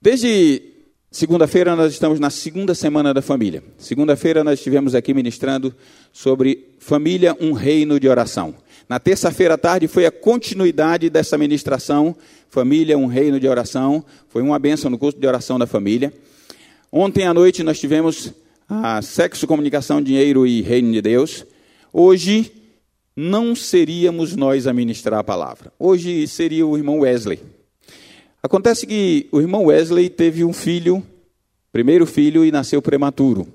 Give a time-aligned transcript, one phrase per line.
[0.00, 0.62] Desde
[1.10, 3.64] segunda-feira nós estamos na segunda semana da família.
[3.76, 5.74] Segunda-feira nós estivemos aqui ministrando
[6.12, 8.54] sobre família, um reino de oração.
[8.88, 12.14] Na terça-feira à tarde foi a continuidade dessa ministração,
[12.48, 14.04] família, um reino de oração.
[14.28, 16.14] Foi uma benção no curso de oração da família.
[16.92, 18.32] Ontem à noite nós tivemos
[18.68, 21.44] a sexo, comunicação, dinheiro e reino de Deus.
[21.92, 22.52] Hoje
[23.16, 25.72] não seríamos nós a ministrar a palavra.
[25.76, 27.57] Hoje seria o irmão Wesley.
[28.42, 31.02] Acontece que o irmão Wesley teve um filho,
[31.72, 33.48] primeiro filho, e nasceu prematuro.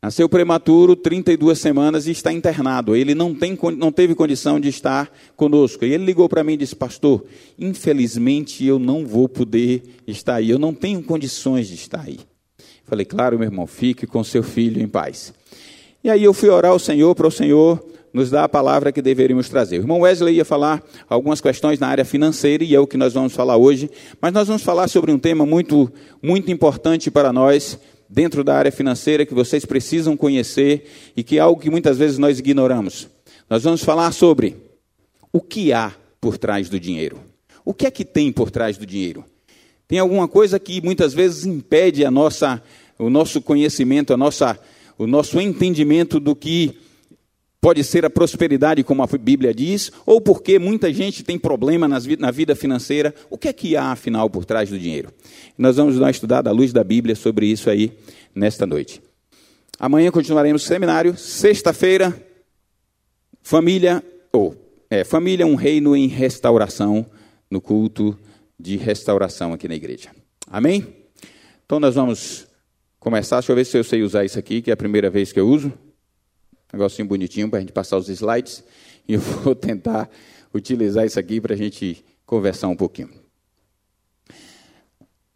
[0.00, 2.94] Nasceu prematuro, 32 semanas e está internado.
[2.94, 5.84] Ele não, tem, não teve condição de estar conosco.
[5.84, 7.24] E ele ligou para mim e disse: Pastor,
[7.58, 10.50] infelizmente eu não vou poder estar aí.
[10.50, 12.20] Eu não tenho condições de estar aí.
[12.84, 15.32] Falei: Claro, meu irmão, fique com seu filho em paz.
[16.04, 19.02] E aí eu fui orar ao Senhor para o Senhor nos dá a palavra que
[19.02, 19.78] deveríamos trazer.
[19.78, 23.14] O irmão Wesley ia falar algumas questões na área financeira e é o que nós
[23.14, 23.90] vamos falar hoje,
[24.20, 25.90] mas nós vamos falar sobre um tema muito,
[26.22, 31.40] muito importante para nós dentro da área financeira que vocês precisam conhecer e que é
[31.40, 33.08] algo que muitas vezes nós ignoramos.
[33.48, 34.56] Nós vamos falar sobre
[35.32, 37.20] o que há por trás do dinheiro.
[37.64, 39.24] O que é que tem por trás do dinheiro?
[39.86, 42.62] Tem alguma coisa que muitas vezes impede a nossa,
[42.98, 44.58] o nosso conhecimento, a nossa,
[44.98, 46.78] o nosso entendimento do que
[47.60, 52.30] Pode ser a prosperidade, como a Bíblia diz, ou porque muita gente tem problema na
[52.30, 53.12] vida financeira.
[53.28, 55.12] O que é que há, afinal, por trás do dinheiro?
[55.56, 57.92] Nós vamos dar uma estudada à luz da Bíblia sobre isso aí
[58.32, 59.02] nesta noite.
[59.76, 61.16] Amanhã continuaremos o seminário.
[61.16, 62.16] Sexta-feira,
[63.42, 64.54] família, ou
[64.88, 67.04] é, família, um reino em restauração,
[67.50, 68.16] no culto
[68.58, 70.10] de restauração aqui na igreja.
[70.46, 70.86] Amém?
[71.66, 72.46] Então nós vamos
[73.00, 73.38] começar.
[73.38, 75.40] Deixa eu ver se eu sei usar isso aqui, que é a primeira vez que
[75.40, 75.72] eu uso
[76.72, 78.62] negocinho bonitinho para a gente passar os slides.
[79.08, 80.10] E eu vou tentar
[80.54, 83.10] utilizar isso aqui para a gente conversar um pouquinho.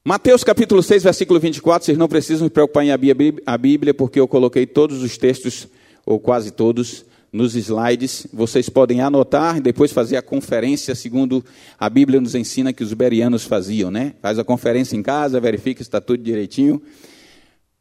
[0.04, 4.18] Mateus capítulo 6, versículo 24, vocês não precisam se preocupar em abrir a Bíblia, porque
[4.18, 5.68] eu coloquei todos os textos,
[6.04, 8.26] ou quase todos, nos slides.
[8.32, 11.44] Vocês podem anotar e depois fazer a conferência, segundo
[11.78, 14.14] a Bíblia nos ensina que os berianos faziam, né?
[14.20, 16.82] Faz a conferência em casa, verifica se está tudo direitinho.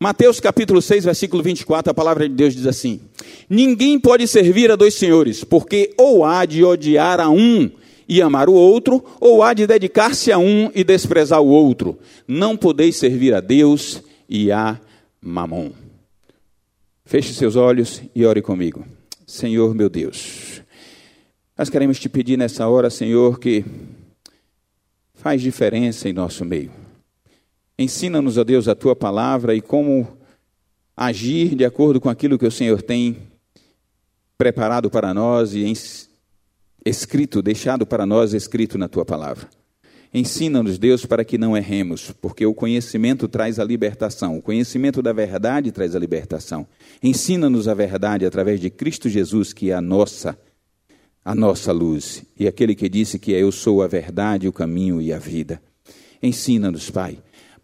[0.03, 2.99] Mateus capítulo 6, versículo 24, a palavra de Deus diz assim:
[3.47, 7.69] Ninguém pode servir a dois senhores, porque ou há de odiar a um
[8.09, 11.99] e amar o outro, ou há de dedicar-se a um e desprezar o outro.
[12.27, 14.81] Não podeis servir a Deus e a
[15.21, 15.69] Mamon.
[17.05, 18.83] Feche seus olhos e ore comigo.
[19.27, 20.63] Senhor meu Deus,
[21.55, 23.63] nós queremos te pedir nessa hora, Senhor, que
[25.13, 26.80] faz diferença em nosso meio.
[27.81, 30.07] Ensina-nos, ó Deus, a tua palavra e como
[30.95, 33.17] agir de acordo com aquilo que o Senhor tem
[34.37, 35.73] preparado para nós e
[36.85, 39.49] escrito, deixado para nós escrito na tua palavra.
[40.13, 45.11] Ensina-nos, Deus, para que não erremos, porque o conhecimento traz a libertação, o conhecimento da
[45.11, 46.67] verdade traz a libertação.
[47.01, 50.37] Ensina-nos a verdade através de Cristo Jesus, que é a nossa,
[51.25, 55.11] a nossa luz, e aquele que disse que eu sou a verdade, o caminho e
[55.11, 55.59] a vida.
[56.21, 57.17] Ensina-nos, Pai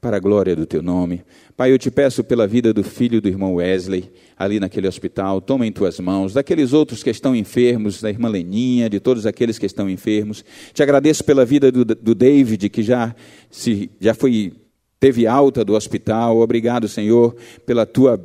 [0.08, 1.22] para a glória do teu nome.
[1.58, 5.68] Pai, eu te peço pela vida do filho do irmão Wesley, ali naquele hospital, toma
[5.68, 9.66] em tuas mãos, daqueles outros que estão enfermos, da irmã Leninha, de todos aqueles que
[9.66, 10.46] estão enfermos.
[10.74, 13.14] Te agradeço pela vida do, do David, que já,
[13.52, 14.54] se, já foi,
[14.98, 16.40] teve alta do hospital.
[16.40, 17.36] Obrigado, Senhor,
[17.66, 18.18] pela tua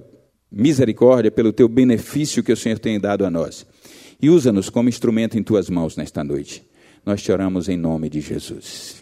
[0.53, 3.67] misericórdia, pelo teu benefício que o Senhor tem dado a nós.
[4.23, 6.65] E usa-nos como instrumento em tuas mãos nesta noite.
[7.05, 9.02] Nós te oramos em nome de Jesus.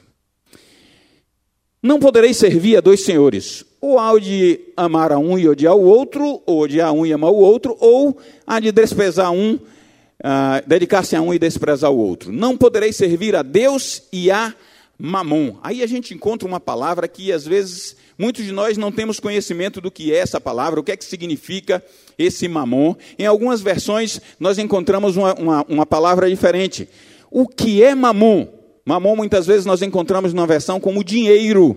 [1.82, 5.82] Não podereis servir a dois senhores, ou há de amar a um e odiar o
[5.82, 11.16] outro, ou odiar um e amar o outro, ou há de desprezar um, uh, dedicar-se
[11.16, 12.30] a um e desprezar o outro.
[12.30, 14.54] Não podereis servir a Deus e a
[14.98, 15.56] mamon.
[15.62, 19.80] Aí a gente encontra uma palavra que às vezes muitos de nós não temos conhecimento
[19.80, 21.82] do que é essa palavra, o que é que significa
[22.18, 22.94] esse mamon.
[23.18, 26.86] Em algumas versões nós encontramos uma, uma, uma palavra diferente.
[27.30, 28.59] O que é mamon?
[28.84, 31.76] Mamon muitas vezes nós encontramos numa versão como dinheiro.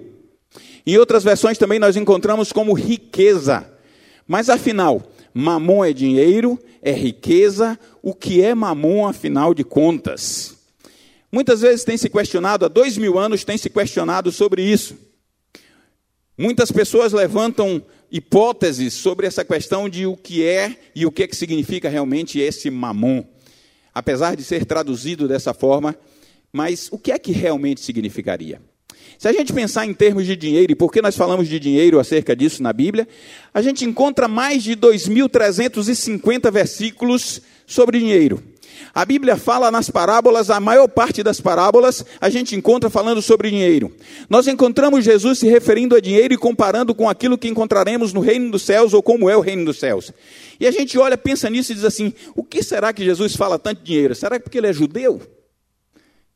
[0.86, 3.70] Em outras versões também nós encontramos como riqueza.
[4.28, 5.02] Mas afinal,
[5.34, 7.80] mamon é dinheiro, é riqueza.
[8.02, 10.58] O que é mamon, afinal de contas?
[11.32, 14.96] Muitas vezes tem se questionado, há dois mil anos tem se questionado sobre isso.
[16.38, 17.82] Muitas pessoas levantam
[18.12, 22.40] hipóteses sobre essa questão de o que é e o que, é que significa realmente
[22.40, 23.24] esse mamon.
[23.94, 25.96] Apesar de ser traduzido dessa forma,
[26.54, 28.62] mas o que é que realmente significaria?
[29.18, 32.00] Se a gente pensar em termos de dinheiro, e por que nós falamos de dinheiro
[32.00, 33.08] acerca disso na Bíblia,
[33.54, 38.42] a gente encontra mais de 2.350 versículos sobre dinheiro.
[38.94, 43.50] A Bíblia fala nas parábolas, a maior parte das parábolas a gente encontra falando sobre
[43.50, 43.92] dinheiro.
[44.30, 48.52] Nós encontramos Jesus se referindo a dinheiro e comparando com aquilo que encontraremos no reino
[48.52, 50.12] dos céus ou como é o reino dos céus.
[50.60, 53.58] E a gente olha, pensa nisso e diz assim: o que será que Jesus fala
[53.58, 54.14] tanto de dinheiro?
[54.16, 55.22] Será que porque ele é judeu?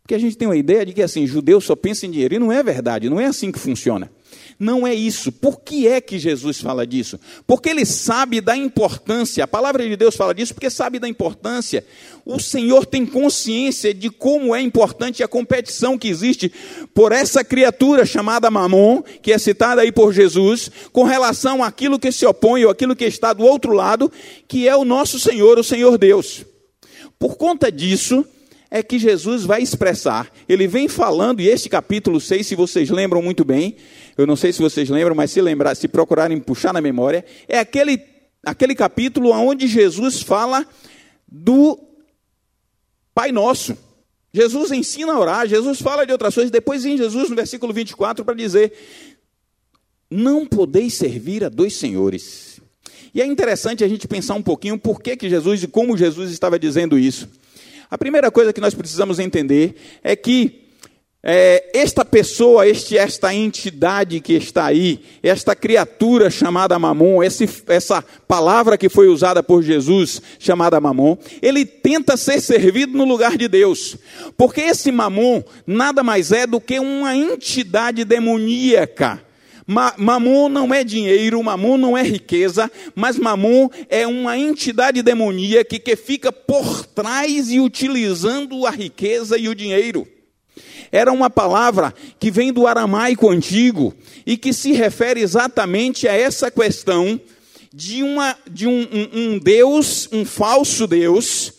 [0.08, 2.34] Porque a gente tem uma ideia de que assim, judeu só pensa em dinheiro.
[2.34, 4.10] E não é verdade, não é assim que funciona.
[4.58, 5.34] Não é isso.
[5.34, 7.20] Por que é que Jesus fala disso?
[7.46, 11.86] Porque ele sabe da importância, a palavra de Deus fala disso porque sabe da importância.
[12.26, 16.50] O Senhor tem consciência de como é importante a competição que existe
[16.94, 22.14] por essa criatura chamada Mamon, que é citada aí por Jesus, com relação àquilo que
[22.14, 24.10] se opõe ou aquilo que está do outro lado,
[24.48, 26.46] que é o nosso Senhor, o Senhor Deus.
[27.20, 28.26] Por conta disso,
[28.70, 30.32] é que Jesus vai expressar.
[30.48, 33.78] Ele vem falando, e este capítulo 6, se vocês lembram muito bem,
[34.18, 37.60] eu não sei se vocês lembram, mas se lembrar, se procurarem puxar na memória, é
[37.60, 38.02] aquele,
[38.44, 40.66] aquele capítulo onde Jesus fala
[41.28, 41.80] do
[43.14, 43.78] Pai Nosso.
[44.34, 48.24] Jesus ensina a orar, Jesus fala de outras coisas, depois vem Jesus no versículo 24
[48.24, 48.74] para dizer:
[50.12, 52.62] Não podeis servir a dois senhores.
[53.16, 56.30] E é interessante a gente pensar um pouquinho por que, que Jesus e como Jesus
[56.30, 57.28] estava dizendo isso.
[57.90, 60.68] A primeira coisa que nós precisamos entender é que
[61.30, 68.02] é, esta pessoa, este, esta entidade que está aí, esta criatura chamada Mamon, esse, essa
[68.28, 73.48] palavra que foi usada por Jesus, chamada Mamon, ele tenta ser servido no lugar de
[73.48, 73.98] Deus,
[74.38, 79.27] porque esse Mamon nada mais é do que uma entidade demoníaca
[79.68, 85.96] Mamon não é dinheiro, mamon não é riqueza, mas mamon é uma entidade demoníaca que
[85.98, 90.08] fica por trás e utilizando a riqueza e o dinheiro.
[90.90, 93.94] Era uma palavra que vem do aramaico antigo
[94.26, 97.20] e que se refere exatamente a essa questão
[97.74, 101.52] de, uma, de um, um, um Deus, um falso Deus,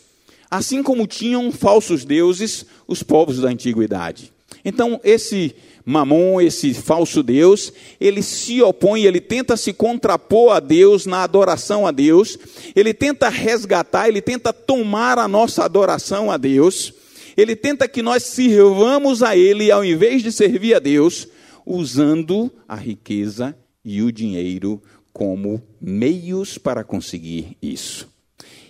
[0.51, 4.33] assim como tinham falsos deuses os povos da antiguidade.
[4.65, 5.55] Então, esse
[5.89, 11.87] Mamon, esse falso Deus, ele se opõe, ele tenta se contrapor a Deus na adoração
[11.87, 12.37] a Deus,
[12.77, 16.93] ele tenta resgatar, ele tenta tomar a nossa adoração a Deus,
[17.35, 21.27] ele tenta que nós sirvamos a Ele ao invés de servir a Deus,
[21.65, 28.07] usando a riqueza e o dinheiro como meios para conseguir isso.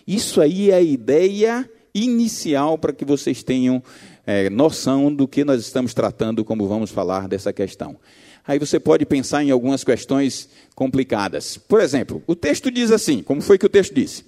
[0.07, 3.83] Isso aí é a ideia inicial para que vocês tenham
[4.29, 7.97] é, noção do que nós estamos tratando, como vamos falar dessa questão.
[8.47, 11.57] Aí você pode pensar em algumas questões complicadas.
[11.57, 14.27] Por exemplo, o texto diz assim: como foi que o texto disse?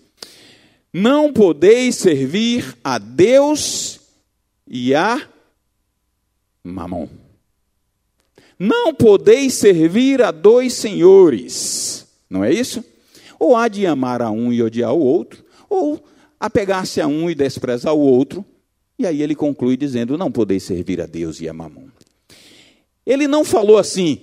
[0.91, 4.01] Não podeis servir a Deus
[4.67, 5.21] e a
[6.65, 7.07] Mamon.
[8.59, 12.07] Não podeis servir a dois senhores.
[12.29, 12.83] Não é isso?
[13.39, 16.03] Ou há de amar a um e odiar o outro, ou
[16.39, 18.43] apegar-se a um e desprezar o outro,
[19.01, 21.89] e aí ele conclui dizendo: Não podeis servir a Deus e a mamon.
[23.07, 24.21] Ele não falou assim,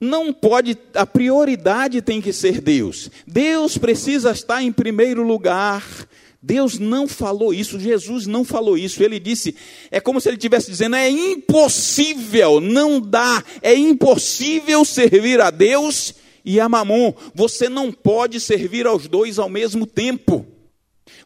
[0.00, 3.10] não pode, a prioridade tem que ser Deus.
[3.26, 5.84] Deus precisa estar em primeiro lugar.
[6.42, 9.02] Deus não falou isso, Jesus não falou isso.
[9.02, 9.54] Ele disse,
[9.90, 16.14] é como se ele estivesse dizendo: é impossível, não dá, é impossível servir a Deus
[16.44, 17.14] e a Mamon.
[17.32, 20.44] Você não pode servir aos dois ao mesmo tempo.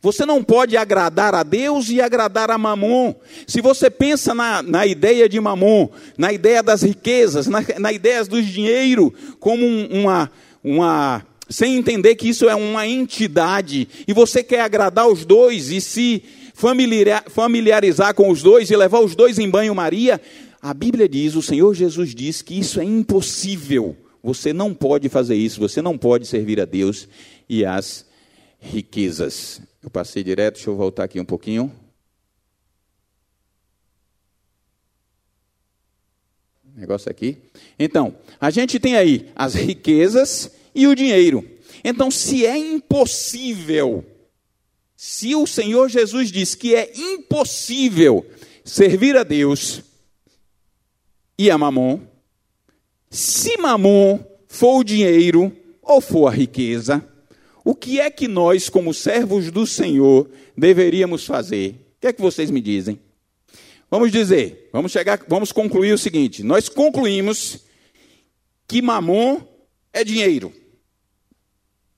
[0.00, 3.14] Você não pode agradar a Deus e agradar a Mamon.
[3.46, 8.24] Se você pensa na, na ideia de Mamon, na ideia das riquezas, na, na ideia
[8.24, 10.30] do dinheiro, como um, uma,
[10.62, 11.26] uma.
[11.48, 16.22] sem entender que isso é uma entidade, e você quer agradar os dois e se
[16.54, 20.20] familiarizar com os dois e levar os dois em banho-maria,
[20.60, 23.96] a Bíblia diz, o Senhor Jesus diz que isso é impossível.
[24.22, 27.08] Você não pode fazer isso, você não pode servir a Deus
[27.48, 28.04] e as
[28.58, 29.62] riquezas.
[29.82, 31.72] Eu passei direto, deixa eu voltar aqui um pouquinho.
[36.74, 37.38] Negócio aqui.
[37.78, 41.48] Então, a gente tem aí as riquezas e o dinheiro.
[41.82, 44.04] Então, se é impossível,
[44.96, 48.24] se o Senhor Jesus diz que é impossível
[48.64, 49.82] servir a Deus
[51.36, 52.00] e a Mamon,
[53.10, 57.04] se Mamon for o dinheiro ou for a riqueza,
[57.68, 61.72] o que é que nós, como servos do Senhor, deveríamos fazer?
[61.98, 62.98] O que é que vocês me dizem?
[63.90, 67.58] Vamos dizer, vamos chegar, vamos concluir o seguinte: nós concluímos
[68.66, 69.42] que mamon
[69.92, 70.50] é dinheiro.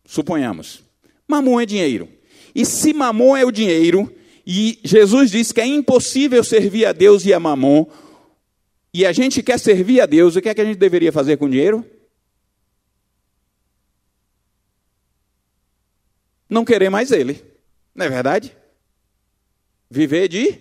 [0.05, 0.83] Suponhamos.
[1.29, 2.09] Mamon é dinheiro.
[2.53, 4.12] E se mamon é o dinheiro,
[4.45, 7.87] e Jesus disse que é impossível servir a Deus e a mamon,
[8.93, 11.37] e a gente quer servir a Deus, o que é que a gente deveria fazer
[11.37, 11.87] com o dinheiro?
[16.50, 17.42] Não querer mais ele.
[17.95, 18.57] Não é verdade?
[19.88, 20.59] Viver de?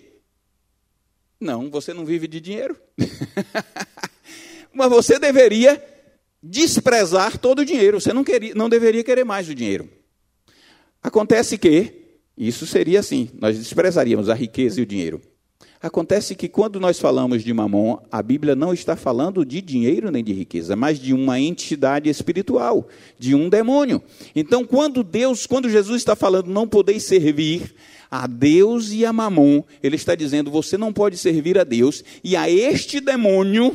[1.40, 2.78] Não, você não vive de dinheiro.
[4.72, 5.82] Mas você deveria
[6.42, 8.00] desprezar todo o dinheiro.
[8.00, 9.88] Você não, queria, não deveria querer mais o dinheiro.
[11.02, 15.20] Acontece que isso seria assim: nós desprezaríamos a riqueza e o dinheiro.
[15.82, 20.22] Acontece que quando nós falamos de mamon, a Bíblia não está falando de dinheiro nem
[20.22, 22.86] de riqueza, mas de uma entidade espiritual,
[23.18, 24.02] de um demônio.
[24.36, 27.74] Então, quando Deus, quando Jesus está falando não podeis servir
[28.10, 32.36] a Deus e a mamon, ele está dizendo você não pode servir a Deus e
[32.36, 33.74] a este demônio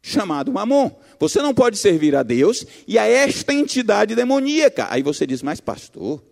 [0.00, 0.90] chamado mamon.
[1.20, 4.86] Você não pode servir a Deus e a esta entidade demoníaca.
[4.88, 6.24] Aí você diz, mas pastor,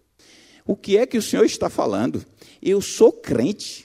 [0.65, 2.25] o que é que o senhor está falando?
[2.63, 3.84] Eu sou crente.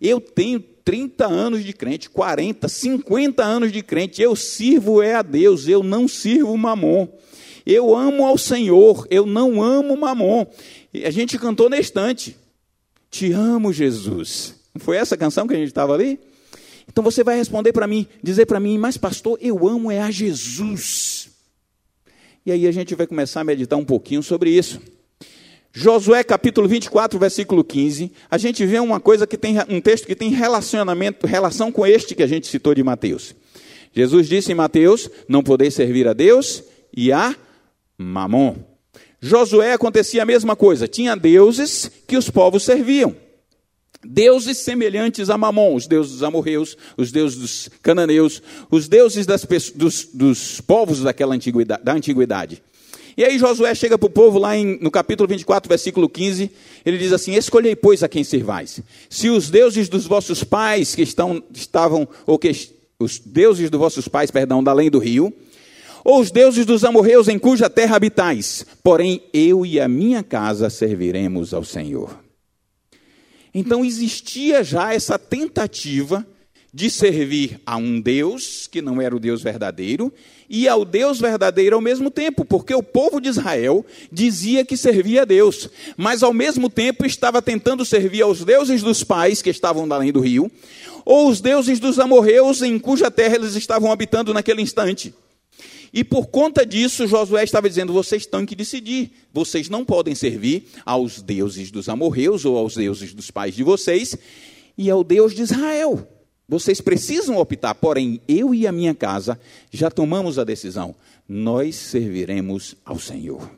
[0.00, 4.22] Eu tenho 30 anos de crente, 40, 50 anos de crente.
[4.22, 7.08] Eu sirvo é a Deus, eu não sirvo mamon.
[7.66, 10.46] Eu amo ao Senhor, eu não amo mamon.
[11.04, 12.36] A gente cantou na estante.
[13.10, 14.54] Te amo, Jesus.
[14.78, 16.18] Foi essa canção que a gente estava ali?
[16.88, 20.10] Então você vai responder para mim, dizer para mim, mas pastor, eu amo é a
[20.10, 21.28] Jesus.
[22.46, 24.80] E aí a gente vai começar a meditar um pouquinho sobre isso.
[25.80, 30.16] Josué capítulo 24, versículo 15, a gente vê uma coisa que tem um texto que
[30.16, 33.32] tem relacionamento, relação com este que a gente citou de Mateus.
[33.92, 37.32] Jesus disse em Mateus: "Não podeis servir a Deus e a
[37.96, 38.56] Mamon".
[39.20, 43.14] Josué acontecia a mesma coisa, tinha deuses que os povos serviam.
[44.04, 49.46] Deuses semelhantes a Mamon, os deuses dos amorreus, os deuses dos cananeus, os deuses das,
[49.76, 52.60] dos, dos povos daquela antiguidade, da antiguidade.
[53.18, 56.52] E aí Josué chega para o povo lá em, no capítulo 24, versículo 15,
[56.86, 58.80] ele diz assim: Escolhei, pois, a quem servais.
[59.10, 62.48] Se os deuses dos vossos pais que estão, estavam, ou que
[62.96, 65.34] os deuses dos vossos pais, perdão, da além do rio,
[66.04, 70.70] ou os deuses dos amorreus em cuja terra habitais, porém eu e a minha casa
[70.70, 72.16] serviremos ao Senhor.
[73.52, 76.24] Então existia já essa tentativa
[76.72, 80.12] de servir a um Deus que não era o Deus verdadeiro
[80.48, 85.22] e ao Deus verdadeiro ao mesmo tempo, porque o povo de Israel dizia que servia
[85.22, 89.86] a Deus, mas ao mesmo tempo estava tentando servir aos deuses dos pais que estavam
[89.92, 90.50] além do rio,
[91.04, 95.14] ou os deuses dos amorreus em cuja terra eles estavam habitando naquele instante.
[95.92, 99.10] E por conta disso, Josué estava dizendo: vocês têm que decidir.
[99.32, 104.16] Vocês não podem servir aos deuses dos amorreus ou aos deuses dos pais de vocês
[104.76, 106.06] e ao Deus de Israel.
[106.48, 109.38] Vocês precisam optar, porém, eu e a minha casa
[109.70, 110.94] já tomamos a decisão.
[111.28, 113.50] Nós serviremos ao Senhor.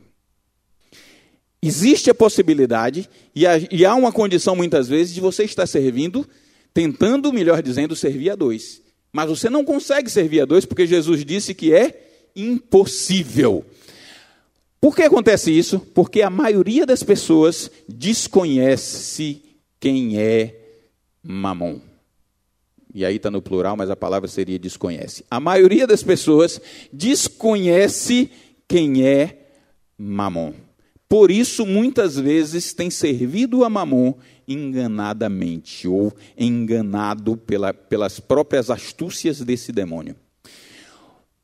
[1.61, 6.27] Existe a possibilidade, e há uma condição muitas vezes, de você estar servindo,
[6.73, 8.81] tentando, melhor dizendo, servir a dois.
[9.13, 13.63] Mas você não consegue servir a dois, porque Jesus disse que é impossível.
[14.81, 15.79] Por que acontece isso?
[15.79, 19.43] Porque a maioria das pessoas desconhece
[19.79, 20.55] quem é
[21.23, 21.79] Mamon.
[22.93, 25.23] E aí está no plural, mas a palavra seria desconhece.
[25.31, 26.59] A maioria das pessoas
[26.91, 28.29] desconhece
[28.67, 29.49] quem é
[29.97, 30.53] Mamon.
[31.07, 34.13] Por isso, muitas vezes, tem servido a Mamon
[34.47, 40.15] enganadamente ou enganado pela, pelas próprias astúcias desse demônio.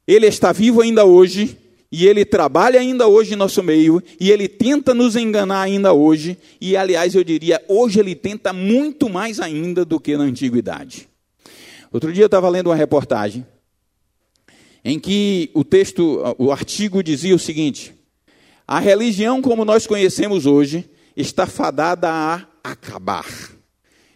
[0.08, 1.58] Ele está vivo ainda hoje,
[1.92, 6.38] e ele trabalha ainda hoje em nosso meio, e ele tenta nos enganar ainda hoje,
[6.60, 11.10] e aliás, eu diria, hoje ele tenta muito mais ainda do que na antiguidade.
[11.92, 13.46] Outro dia eu estava lendo uma reportagem
[14.84, 17.94] em que o texto, o artigo dizia o seguinte:
[18.68, 23.26] a religião como nós conhecemos hoje está fadada a acabar.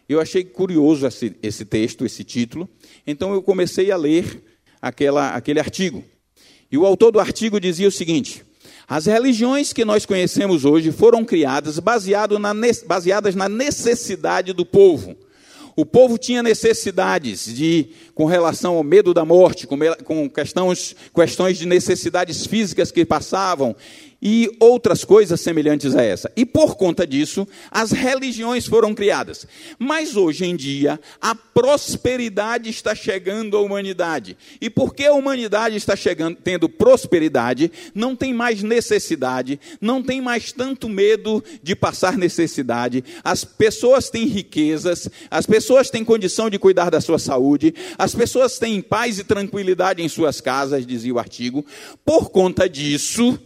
[0.08, 2.70] Eu achei curioso esse, esse texto, esse título,
[3.08, 4.44] então eu comecei a ler
[4.82, 6.04] aquela, aquele artigo.
[6.70, 8.44] E o autor do artigo dizia o seguinte:
[8.88, 12.54] as religiões que nós conhecemos hoje foram criadas baseado na,
[12.86, 15.16] baseadas na necessidade do povo
[15.76, 21.58] o povo tinha necessidades de, com relação ao medo da morte, com, com questões, questões
[21.58, 23.76] de necessidades físicas que passavam,
[24.22, 26.32] e outras coisas semelhantes a essa.
[26.36, 29.48] E por conta disso, as religiões foram criadas.
[29.80, 34.38] Mas hoje em dia, a prosperidade está chegando à humanidade.
[34.60, 40.52] E porque a humanidade está chegando, tendo prosperidade, não tem mais necessidade, não tem mais
[40.52, 43.04] tanto medo de passar necessidade.
[43.24, 48.60] As pessoas têm riquezas, as pessoas têm condição de cuidar da sua saúde, as pessoas
[48.60, 51.66] têm paz e tranquilidade em suas casas, dizia o artigo.
[52.06, 53.40] Por conta disso,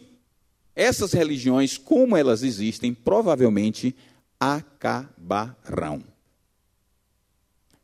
[0.75, 3.95] essas religiões, como elas existem, provavelmente
[4.39, 6.03] acabarão.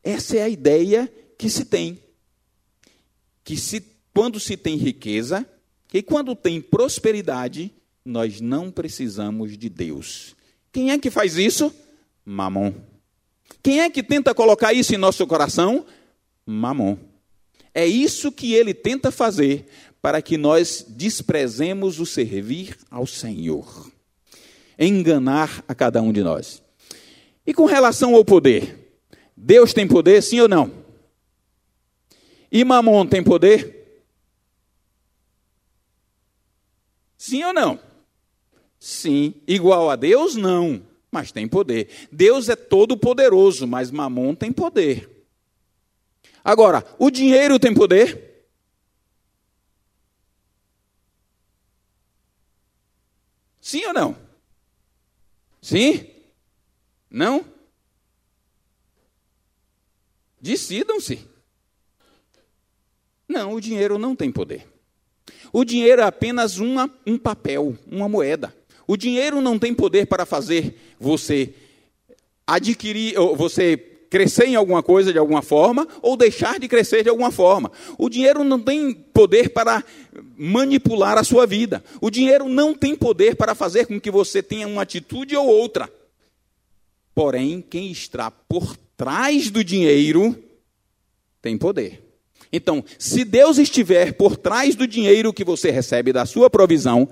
[0.03, 1.99] Essa é a ideia que se tem.
[3.43, 3.83] Que se,
[4.13, 5.47] quando se tem riqueza,
[5.93, 7.71] e quando tem prosperidade,
[8.03, 10.35] nós não precisamos de Deus.
[10.71, 11.73] Quem é que faz isso?
[12.25, 12.73] Mamon.
[13.61, 15.85] Quem é que tenta colocar isso em nosso coração?
[16.45, 16.97] Mamon.
[17.73, 19.65] É isso que ele tenta fazer
[20.01, 23.91] para que nós desprezemos o servir ao Senhor.
[24.77, 26.61] Enganar a cada um de nós.
[27.45, 28.99] E com relação ao poder?
[29.37, 30.71] Deus tem poder, sim ou não?
[32.51, 34.03] E Mamon tem poder?
[37.17, 37.79] Sim ou não?
[38.79, 39.35] Sim.
[39.47, 40.35] Igual a Deus?
[40.35, 40.81] Não.
[41.11, 41.87] Mas tem poder.
[42.11, 45.20] Deus é todo poderoso, mas Mamon tem poder.
[46.43, 48.45] Agora, o dinheiro tem poder?
[53.59, 54.17] Sim ou não?
[55.61, 56.07] Sim?
[57.09, 57.45] Não?
[60.41, 61.27] Decidam-se.
[63.27, 64.67] Não, o dinheiro não tem poder.
[65.53, 68.55] O dinheiro é apenas uma, um papel, uma moeda.
[68.87, 71.53] O dinheiro não tem poder para fazer você
[72.45, 77.31] adquirir, você crescer em alguma coisa de alguma forma ou deixar de crescer de alguma
[77.31, 77.71] forma.
[77.97, 79.81] O dinheiro não tem poder para
[80.37, 81.81] manipular a sua vida.
[82.01, 85.89] O dinheiro não tem poder para fazer com que você tenha uma atitude ou outra.
[87.15, 90.35] Porém, quem está por trás do dinheiro
[91.41, 92.03] tem poder.
[92.51, 97.07] Então, se Deus estiver por trás do dinheiro que você recebe da sua provisão,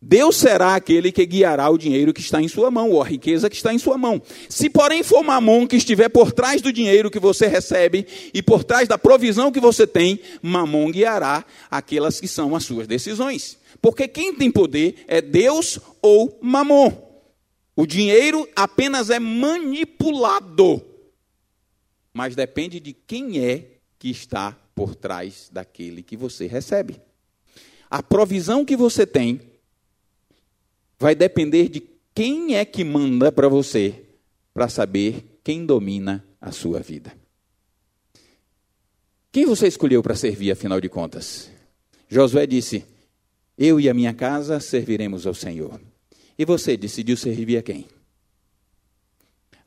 [0.00, 3.48] Deus será aquele que guiará o dinheiro que está em sua mão, ou a riqueza
[3.48, 4.20] que está em sua mão.
[4.48, 8.62] Se, porém, for mamon que estiver por trás do dinheiro que você recebe e por
[8.62, 13.58] trás da provisão que você tem, mamon guiará aquelas que são as suas decisões.
[13.80, 16.92] Porque quem tem poder é Deus ou mamon.
[17.74, 20.82] O dinheiro apenas é manipulado,
[22.12, 27.00] mas depende de quem é que está por trás daquele que você recebe.
[27.90, 29.40] A provisão que você tem
[30.98, 31.82] vai depender de
[32.14, 34.04] quem é que manda para você,
[34.54, 37.12] para saber quem domina a sua vida.
[39.30, 41.50] Quem você escolheu para servir, afinal de contas?
[42.08, 42.86] Josué disse:
[43.58, 45.78] Eu e a minha casa serviremos ao Senhor.
[46.38, 47.86] E você decidiu servir a quem?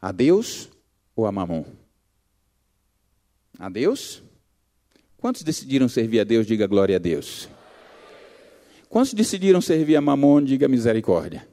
[0.01, 0.69] A Deus
[1.15, 1.65] ou a Mamon?
[3.59, 4.23] A Deus?
[5.17, 6.47] Quantos decidiram servir a Deus?
[6.47, 7.49] Diga glória a Deus.
[8.89, 10.43] Quantos decidiram servir a Mamon?
[10.43, 11.47] Diga misericórdia.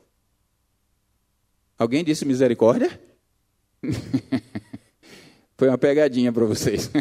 [1.78, 2.98] Alguém disse misericórdia?
[5.58, 6.90] Foi uma pegadinha para vocês.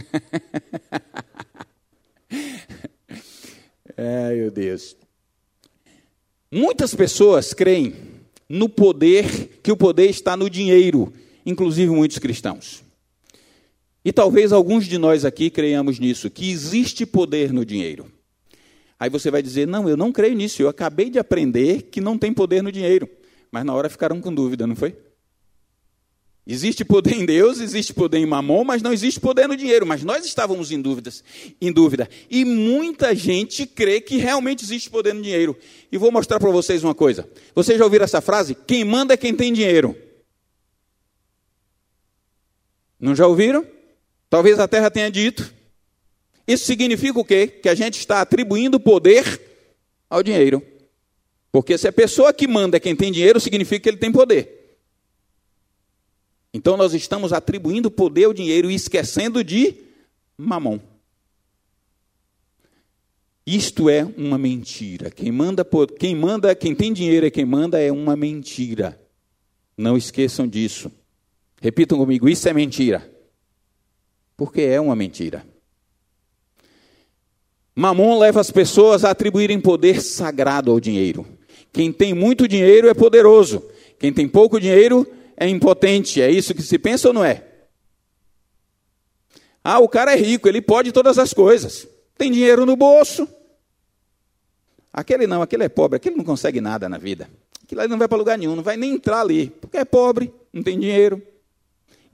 [3.98, 4.98] Ai, meu Deus.
[6.52, 7.96] Muitas pessoas creem
[8.50, 11.14] no poder, que o poder está no dinheiro,
[11.46, 12.84] inclusive muitos cristãos.
[14.04, 18.12] E talvez alguns de nós aqui creiamos nisso, que existe poder no dinheiro.
[19.00, 22.18] Aí você vai dizer: Não, eu não creio nisso, eu acabei de aprender que não
[22.18, 23.10] tem poder no dinheiro.
[23.52, 24.96] Mas na hora ficaram com dúvida, não foi?
[26.48, 29.84] Existe poder em Deus, existe poder em Mamon, mas não existe poder no dinheiro.
[29.84, 31.24] Mas nós estávamos em, dúvidas,
[31.60, 32.08] em dúvida.
[32.30, 35.58] E muita gente crê que realmente existe poder no dinheiro.
[35.92, 37.28] E vou mostrar para vocês uma coisa.
[37.56, 38.54] Vocês já ouviram essa frase?
[38.54, 39.98] Quem manda é quem tem dinheiro.
[43.00, 43.66] Não já ouviram?
[44.30, 45.52] Talvez a terra tenha dito.
[46.48, 47.48] Isso significa o quê?
[47.48, 49.42] Que a gente está atribuindo poder
[50.10, 50.62] ao dinheiro.
[51.52, 54.78] Porque se a pessoa que manda é quem tem dinheiro, significa que ele tem poder.
[56.54, 59.76] Então nós estamos atribuindo poder ao dinheiro e esquecendo de
[60.38, 60.80] mamon.
[63.46, 65.12] Isto é uma mentira.
[65.12, 65.68] Quem manda,
[66.00, 69.00] quem manda, quem tem dinheiro é quem manda é uma mentira.
[69.78, 70.92] Não esqueçam disso.
[71.62, 73.08] Repitam comigo, isso é mentira.
[74.36, 75.46] Porque é uma mentira.
[77.76, 81.28] Mamon leva as pessoas a atribuírem poder sagrado ao dinheiro.
[81.74, 83.62] Quem tem muito dinheiro é poderoso.
[84.00, 86.22] Quem tem pouco dinheiro é impotente.
[86.22, 87.44] É isso que se pensa ou não é?
[89.62, 91.86] Ah, o cara é rico, ele pode todas as coisas.
[92.18, 93.28] Tem dinheiro no bolso.
[94.94, 97.30] Aquele não, aquele é pobre, aquele não consegue nada na vida.
[97.62, 100.34] Aquele ali não vai para lugar nenhum, não vai nem entrar ali, porque é pobre,
[100.54, 101.22] não tem dinheiro.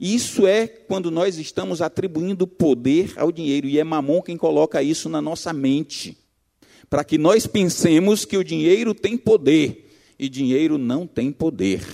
[0.04, 5.08] Isso é quando nós estamos atribuindo poder ao dinheiro, e é Mamon quem coloca isso
[5.08, 6.18] na nossa mente,
[6.90, 9.88] para que nós pensemos que o dinheiro tem poder,
[10.18, 11.86] e dinheiro não tem poder.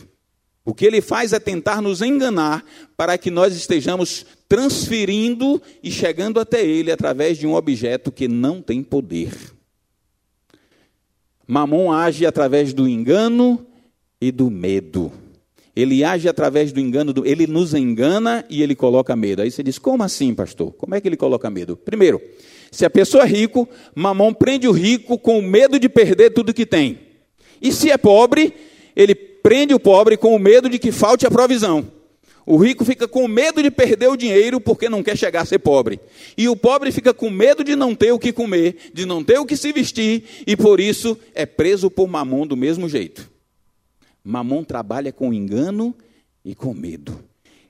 [0.64, 2.64] O que ele faz é tentar nos enganar
[2.96, 8.62] para que nós estejamos transferindo e chegando até ele através de um objeto que não
[8.62, 9.34] tem poder.
[11.46, 13.66] Mamon age através do engano
[14.18, 15.12] e do medo.
[15.78, 19.42] Ele age através do engano, do, ele nos engana e ele coloca medo.
[19.42, 20.72] Aí você diz: como assim, pastor?
[20.72, 21.76] Como é que ele coloca medo?
[21.76, 22.20] Primeiro,
[22.72, 26.52] se a pessoa é rico, mamão prende o rico com o medo de perder tudo
[26.52, 26.98] que tem.
[27.62, 28.52] E se é pobre,
[28.96, 31.86] ele prende o pobre com o medo de que falte a provisão.
[32.44, 35.60] O rico fica com medo de perder o dinheiro porque não quer chegar a ser
[35.60, 36.00] pobre.
[36.36, 39.38] E o pobre fica com medo de não ter o que comer, de não ter
[39.38, 43.27] o que se vestir, e por isso é preso por mamon do mesmo jeito.
[44.28, 45.94] Mamon trabalha com engano
[46.44, 47.18] e com medo.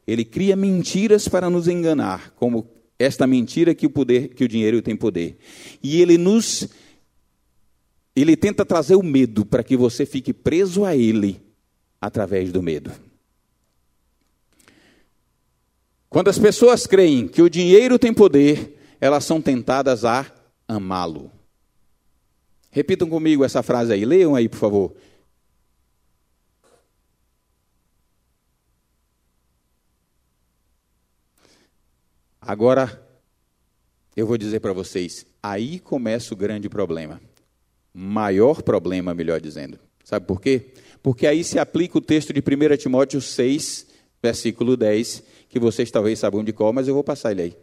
[0.04, 2.66] Ele cria mentiras para nos enganar, como
[2.98, 5.38] esta mentira que o poder, que o dinheiro tem poder.
[5.80, 6.68] E ele nos
[8.16, 11.40] ele tenta trazer o medo para que você fique preso a ele
[12.00, 12.90] através do medo.
[16.10, 20.26] Quando as pessoas creem que o dinheiro tem poder, elas são tentadas a
[20.66, 21.30] amá-lo.
[22.72, 24.96] Repitam comigo essa frase aí, leiam aí, por favor.
[32.48, 33.06] Agora,
[34.16, 37.20] eu vou dizer para vocês, aí começa o grande problema.
[37.92, 39.78] Maior problema, melhor dizendo.
[40.02, 40.72] Sabe por quê?
[41.02, 43.86] Porque aí se aplica o texto de 1 Timóteo 6,
[44.22, 47.56] versículo 10, que vocês talvez saibam de qual, mas eu vou passar ele aí.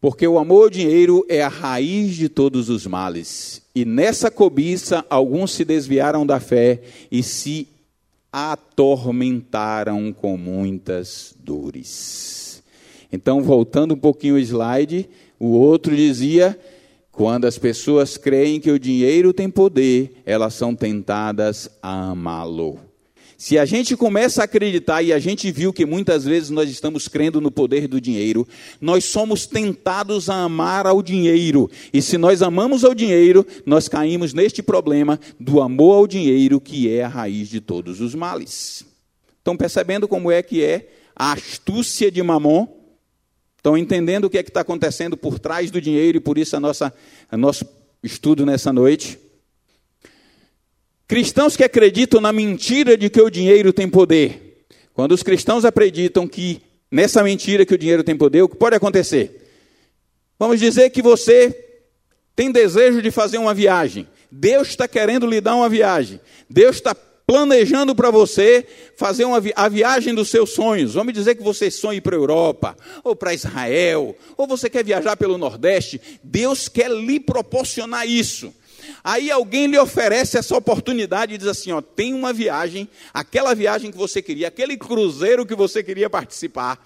[0.00, 3.60] Porque o amor ao dinheiro é a raiz de todos os males.
[3.74, 7.66] E nessa cobiça, alguns se desviaram da fé e se
[8.32, 12.47] atormentaram com muitas dores.
[13.12, 16.58] Então, voltando um pouquinho o slide, o outro dizia:
[17.10, 22.78] quando as pessoas creem que o dinheiro tem poder, elas são tentadas a amá-lo.
[23.40, 27.06] Se a gente começa a acreditar, e a gente viu que muitas vezes nós estamos
[27.06, 28.46] crendo no poder do dinheiro,
[28.80, 31.70] nós somos tentados a amar ao dinheiro.
[31.92, 36.88] E se nós amamos ao dinheiro, nós caímos neste problema do amor ao dinheiro, que
[36.90, 38.84] é a raiz de todos os males.
[39.38, 42.77] Estão percebendo como é que é a astúcia de Mamon?
[43.58, 46.56] Estão entendendo o que é que está acontecendo por trás do dinheiro e por isso
[46.56, 46.94] a nossa,
[47.28, 47.66] a nosso
[48.02, 49.18] estudo nessa noite?
[51.08, 54.64] Cristãos que acreditam na mentira de que o dinheiro tem poder.
[54.94, 58.76] Quando os cristãos acreditam que nessa mentira que o dinheiro tem poder, o que pode
[58.76, 59.50] acontecer?
[60.38, 61.50] Vamos dizer que você
[62.36, 64.06] tem desejo de fazer uma viagem.
[64.30, 66.20] Deus está querendo lhe dar uma viagem.
[66.48, 66.94] Deus está
[67.28, 70.94] planejando para você fazer uma vi a viagem dos seus sonhos.
[70.94, 75.14] Vamos dizer que você sonha para a Europa, ou para Israel, ou você quer viajar
[75.14, 76.00] pelo Nordeste.
[76.24, 78.50] Deus quer lhe proporcionar isso.
[79.04, 83.90] Aí alguém lhe oferece essa oportunidade e diz assim: ó, tem uma viagem, aquela viagem
[83.90, 86.82] que você queria, aquele cruzeiro que você queria participar,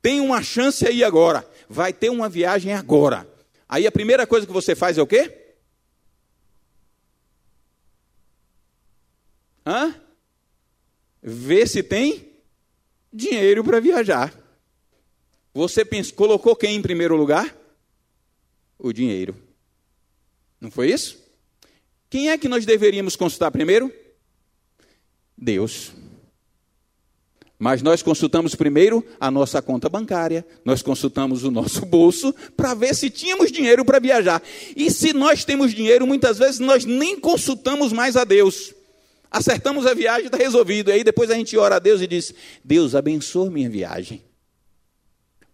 [0.00, 3.28] tem uma chance aí agora, vai ter uma viagem agora.
[3.68, 5.45] Aí a primeira coisa que você faz é o quê?
[9.66, 9.94] Hã?
[11.20, 12.32] Ver se tem
[13.12, 14.32] dinheiro para viajar.
[15.52, 17.56] Você pensa, colocou quem em primeiro lugar?
[18.78, 19.34] O dinheiro.
[20.60, 21.18] Não foi isso?
[22.08, 23.92] Quem é que nós deveríamos consultar primeiro?
[25.36, 25.92] Deus.
[27.58, 32.94] Mas nós consultamos primeiro a nossa conta bancária, nós consultamos o nosso bolso para ver
[32.94, 34.42] se tínhamos dinheiro para viajar.
[34.76, 38.75] E se nós temos dinheiro, muitas vezes nós nem consultamos mais a Deus.
[39.30, 40.90] Acertamos a viagem, está resolvido.
[40.90, 42.34] E aí depois a gente ora a Deus e diz:
[42.64, 44.22] Deus, abençoa minha viagem.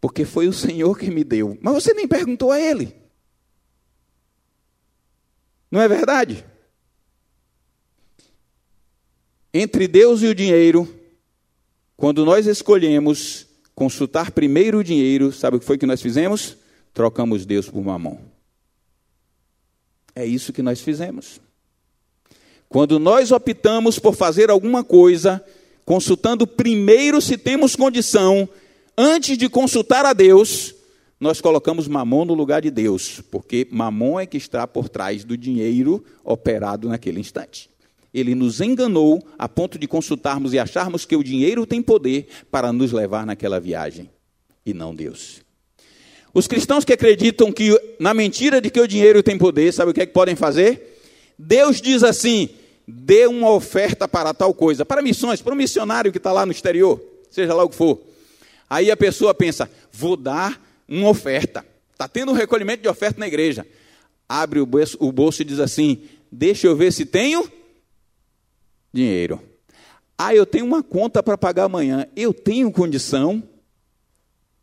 [0.00, 1.56] Porque foi o Senhor que me deu.
[1.61, 2.94] Mas você nem perguntou a Ele.
[5.70, 6.44] Não é verdade?
[9.54, 10.88] Entre Deus e o dinheiro,
[11.96, 16.56] quando nós escolhemos consultar primeiro o dinheiro, sabe o que foi que nós fizemos?
[16.92, 18.20] Trocamos Deus por mamão.
[20.14, 21.40] É isso que nós fizemos.
[22.72, 25.44] Quando nós optamos por fazer alguma coisa,
[25.85, 28.48] consultando primeiro se temos condição,
[28.96, 30.74] antes de consultar a Deus,
[31.20, 35.37] nós colocamos Mamon no lugar de Deus, porque Mamon é que está por trás do
[35.37, 37.68] dinheiro operado naquele instante.
[38.12, 42.72] Ele nos enganou a ponto de consultarmos e acharmos que o dinheiro tem poder para
[42.72, 44.08] nos levar naquela viagem,
[44.64, 45.42] e não Deus.
[46.32, 49.94] Os cristãos que acreditam que na mentira de que o dinheiro tem poder, sabe o
[49.94, 50.88] que é que podem fazer?
[51.38, 52.48] Deus diz assim:
[52.87, 56.53] dê uma oferta para tal coisa, para missões, para um missionário que está lá no
[56.53, 58.01] exterior, seja lá o que for.
[58.68, 61.64] Aí a pessoa pensa: vou dar uma oferta.
[61.92, 63.66] Está tendo um recolhimento de oferta na igreja.
[64.29, 67.51] Abre o bolso, o bolso e diz assim: Deixa eu ver se tenho
[68.92, 69.40] dinheiro.
[70.16, 72.07] Ah, eu tenho uma conta para pagar amanhã.
[72.16, 73.42] Eu tenho condição.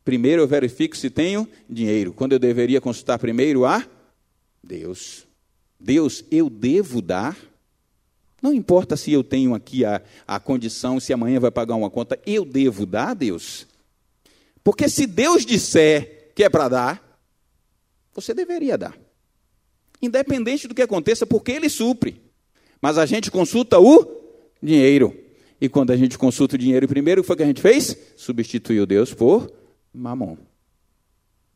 [0.04, 2.14] Primeiro eu verifico se tenho dinheiro.
[2.14, 3.86] Quando eu deveria consultar primeiro a
[4.64, 5.28] Deus.
[5.80, 7.38] Deus, eu devo dar.
[8.42, 12.20] Não importa se eu tenho aqui a, a condição, se amanhã vai pagar uma conta,
[12.26, 13.68] eu devo dar, Deus.
[14.64, 17.22] Porque se Deus disser que é para dar,
[18.14, 18.98] você deveria dar.
[20.02, 22.22] Independente do que aconteça, porque ele supre.
[22.82, 24.06] Mas a gente consulta o
[24.62, 25.16] dinheiro.
[25.60, 27.98] E quando a gente consulta o dinheiro primeiro, o que foi que a gente fez?
[28.16, 29.52] Substituiu Deus por
[29.94, 30.38] mamon.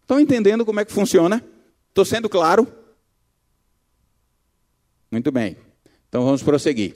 [0.01, 1.43] Estão entendendo como é que funciona?
[1.89, 2.67] Estou sendo claro?
[5.09, 5.55] Muito bem.
[6.13, 6.93] Então vamos prosseguir.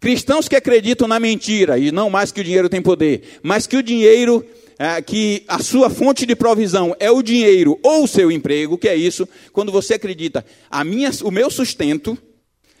[0.00, 3.76] Cristãos que acreditam na mentira e não mais que o dinheiro tem poder, mas que
[3.76, 4.44] o dinheiro,
[4.76, 8.88] é, que a sua fonte de provisão é o dinheiro ou o seu emprego, que
[8.88, 12.18] é isso, quando você acredita, a minha, o meu sustento,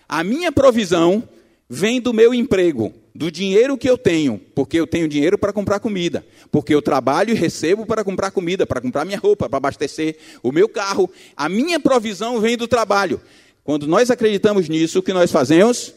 [0.08, 1.22] a minha provisão
[1.70, 5.78] vem do meu emprego, do dinheiro que eu tenho, porque eu tenho dinheiro para comprar
[5.78, 10.16] comida, porque eu trabalho e recebo para comprar comida, para comprar minha roupa, para abastecer
[10.42, 11.08] o meu carro.
[11.36, 13.20] A minha provisão vem do trabalho.
[13.66, 15.92] Quando nós acreditamos nisso, o que nós fazemos?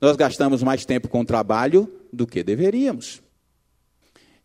[0.00, 3.20] Nós gastamos mais tempo com o trabalho do que deveríamos.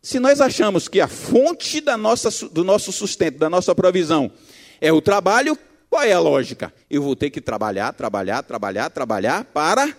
[0.02, 4.30] Se nós achamos que a fonte da nossa, do nosso sustento, da nossa provisão,
[4.78, 5.58] é o trabalho,
[5.88, 6.70] qual é a lógica?
[6.90, 9.96] Eu vou ter que trabalhar, trabalhar, trabalhar, trabalhar para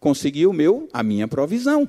[0.00, 1.86] conseguir o meu, a minha provisão.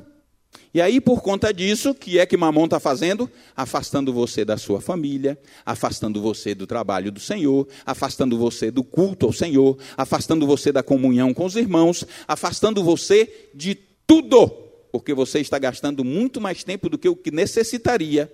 [0.73, 3.29] E aí, por conta disso, que é que Mamon está fazendo?
[3.55, 9.27] Afastando você da sua família, afastando você do trabalho do Senhor, afastando você do culto
[9.27, 13.75] ao Senhor, afastando você da comunhão com os irmãos, afastando você de
[14.07, 14.49] tudo,
[14.91, 18.31] porque você está gastando muito mais tempo do que o que necessitaria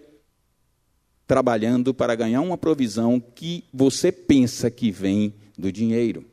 [1.27, 6.25] trabalhando para ganhar uma provisão que você pensa que vem do dinheiro,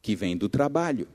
[0.00, 1.08] que vem do trabalho.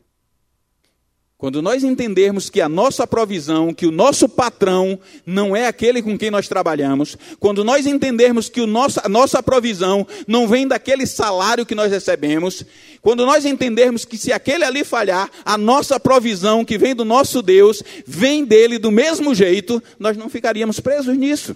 [1.37, 6.17] Quando nós entendermos que a nossa provisão, que o nosso patrão não é aquele com
[6.17, 11.05] quem nós trabalhamos, quando nós entendermos que o nosso, a nossa provisão não vem daquele
[11.05, 12.63] salário que nós recebemos,
[13.01, 17.41] quando nós entendermos que se aquele ali falhar, a nossa provisão que vem do nosso
[17.41, 21.53] Deus, vem dele do mesmo jeito, nós não ficaríamos presos nisso.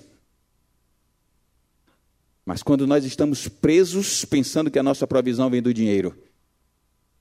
[2.45, 6.13] Mas quando nós estamos presos pensando que a nossa provisão vem do dinheiro,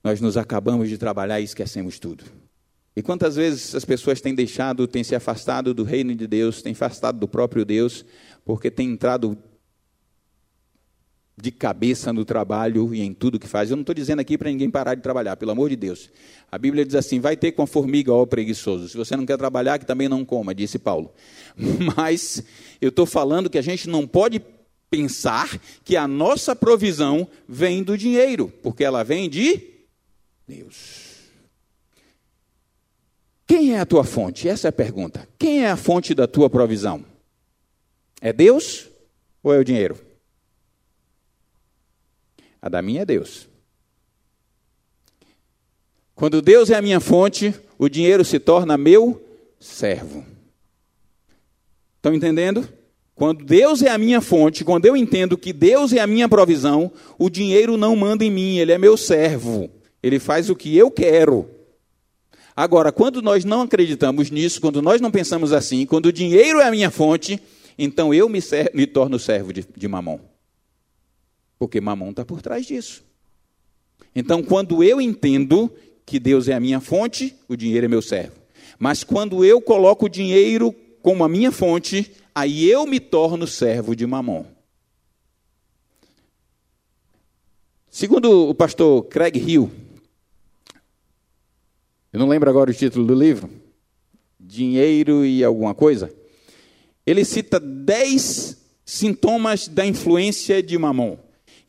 [0.03, 2.48] nós nos acabamos de trabalhar e esquecemos tudo.
[2.95, 6.73] E quantas vezes as pessoas têm deixado, têm se afastado do reino de Deus, têm
[6.73, 8.05] afastado do próprio Deus,
[8.43, 9.37] porque têm entrado
[11.41, 13.69] de cabeça no trabalho e em tudo que faz.
[13.69, 16.09] Eu não estou dizendo aqui para ninguém parar de trabalhar, pelo amor de Deus.
[16.51, 18.89] A Bíblia diz assim: vai ter com a formiga, ó preguiçoso.
[18.89, 21.13] Se você não quer trabalhar, que também não coma, disse Paulo.
[21.95, 22.43] Mas
[22.81, 24.41] eu estou falando que a gente não pode
[24.89, 29.61] pensar que a nossa provisão vem do dinheiro, porque ela vem de
[30.47, 31.08] Deus.
[33.49, 34.47] Quem é a tua fonte?
[34.47, 35.27] Essa é a pergunta.
[35.39, 37.03] Quem é a fonte da tua provisão?
[38.21, 38.87] É Deus
[39.41, 39.97] ou é o dinheiro?
[42.61, 43.49] A da minha é Deus.
[46.13, 49.19] Quando Deus é a minha fonte, o dinheiro se torna meu
[49.59, 50.23] servo.
[51.95, 52.69] Estão entendendo?
[53.15, 56.91] Quando Deus é a minha fonte, quando eu entendo que Deus é a minha provisão,
[57.17, 59.71] o dinheiro não manda em mim, ele é meu servo.
[60.03, 61.49] Ele faz o que eu quero.
[62.59, 66.67] Agora, quando nós não acreditamos nisso, quando nós não pensamos assim, quando o dinheiro é
[66.67, 67.41] a minha fonte,
[67.77, 69.87] então eu me, ser, me torno servo de, de.
[71.57, 73.01] Porque mamon está por trás disso.
[74.13, 75.71] Então, quando eu entendo
[76.05, 78.35] que Deus é a minha fonte, o dinheiro é meu servo.
[78.77, 83.95] Mas quando eu coloco o dinheiro como a minha fonte, aí eu me torno servo
[83.95, 84.43] de mamon.
[87.89, 89.71] Segundo o pastor Craig Hill,
[92.19, 93.49] eu não lembro agora o título do livro,
[94.37, 96.13] Dinheiro e alguma coisa.
[97.05, 101.17] Ele cita dez sintomas da influência de Mamon.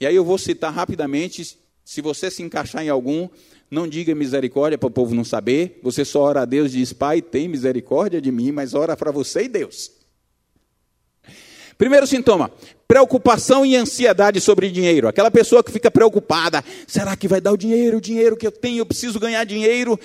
[0.00, 3.28] E aí eu vou citar rapidamente, se você se encaixar em algum,
[3.70, 6.92] não diga misericórdia para o povo não saber, você só ora a Deus e diz,
[6.92, 9.99] Pai, tem misericórdia de mim, mas ora para você e Deus.
[11.80, 12.52] Primeiro sintoma,
[12.86, 15.08] preocupação e ansiedade sobre dinheiro.
[15.08, 17.96] Aquela pessoa que fica preocupada: será que vai dar o dinheiro?
[17.96, 19.98] O dinheiro que eu tenho, eu preciso ganhar dinheiro,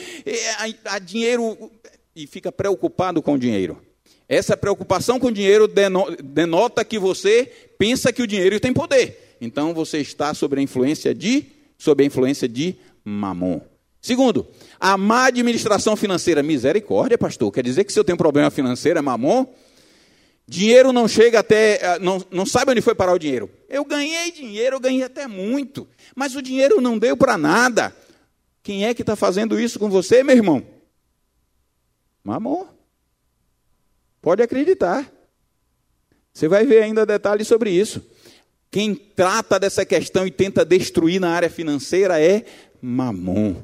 [0.85, 1.69] a, a dinheiro
[2.15, 3.77] e fica preocupado com o dinheiro.
[4.29, 5.69] Essa preocupação com o dinheiro
[6.23, 9.35] denota que você pensa que o dinheiro tem poder.
[9.41, 11.45] Então você está sob a influência de,
[11.77, 13.59] sob a influência de mamon.
[14.01, 14.47] Segundo,
[14.79, 16.41] a má administração financeira.
[16.41, 17.51] Misericórdia, pastor.
[17.51, 19.45] Quer dizer que se eu tenho problema financeiro é mamon?
[20.47, 21.79] Dinheiro não chega até.
[21.81, 23.49] Eh, não, não sabe onde foi parar o dinheiro.
[23.67, 25.87] Eu ganhei dinheiro, eu ganhei até muito.
[26.15, 27.95] Mas o dinheiro não deu para nada.
[28.61, 30.65] Quem é que está fazendo isso com você, meu irmão?
[32.23, 32.67] Mamor.
[34.21, 35.11] Pode acreditar.
[36.33, 38.05] Você vai ver ainda detalhes sobre isso.
[38.69, 42.43] Quem trata dessa questão e tenta destruir na área financeira é
[42.81, 43.55] mamon.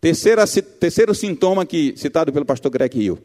[0.00, 3.18] Terceira, terceiro sintoma que, citado pelo pastor Greg Hill.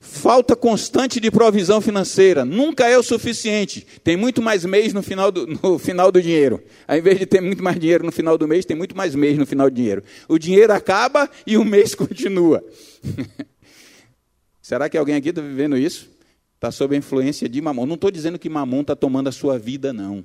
[0.00, 2.44] Falta constante de provisão financeira.
[2.44, 3.84] Nunca é o suficiente.
[4.04, 6.62] Tem muito mais mês no final, do, no final do dinheiro.
[6.86, 9.36] Ao invés de ter muito mais dinheiro no final do mês, tem muito mais mês
[9.36, 10.04] no final do dinheiro.
[10.28, 12.64] O dinheiro acaba e o mês continua.
[14.62, 16.08] Será que alguém aqui está vivendo isso?
[16.54, 17.86] Está sob a influência de mamon.
[17.86, 20.24] Não estou dizendo que mamon está tomando a sua vida, não.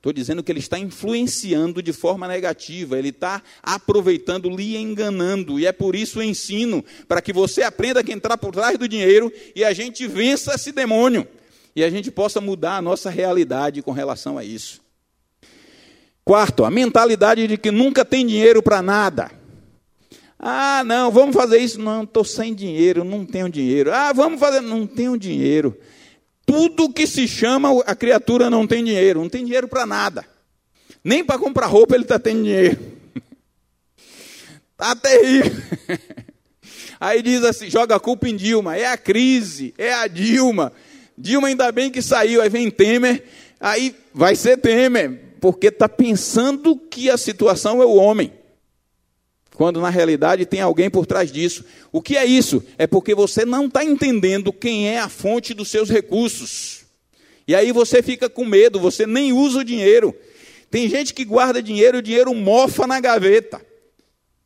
[0.00, 5.60] Estou dizendo que ele está influenciando de forma negativa, ele está aproveitando, lhe enganando.
[5.60, 8.88] E é por isso o ensino, para que você aprenda a entrar por trás do
[8.88, 11.28] dinheiro e a gente vença esse demônio.
[11.76, 14.80] E a gente possa mudar a nossa realidade com relação a isso.
[16.24, 19.30] Quarto, a mentalidade de que nunca tem dinheiro para nada.
[20.38, 21.78] Ah, não, vamos fazer isso.
[21.78, 23.92] Não, estou sem dinheiro, não tenho dinheiro.
[23.92, 24.62] Ah, vamos fazer.
[24.62, 25.76] Não tenho dinheiro.
[26.50, 30.26] Tudo que se chama, a criatura não tem dinheiro, não tem dinheiro para nada.
[31.02, 32.76] Nem para comprar roupa ele está tendo dinheiro.
[34.72, 35.62] Está terrível.
[36.98, 38.76] Aí diz assim: joga a culpa em Dilma.
[38.76, 40.72] É a crise, é a Dilma.
[41.16, 43.22] Dilma ainda bem que saiu, aí vem Temer,
[43.60, 48.32] aí vai ser Temer, porque está pensando que a situação é o homem
[49.60, 51.66] quando na realidade tem alguém por trás disso.
[51.92, 52.64] O que é isso?
[52.78, 56.86] É porque você não está entendendo quem é a fonte dos seus recursos.
[57.46, 60.16] E aí você fica com medo, você nem usa o dinheiro.
[60.70, 63.60] Tem gente que guarda dinheiro, o dinheiro mofa na gaveta.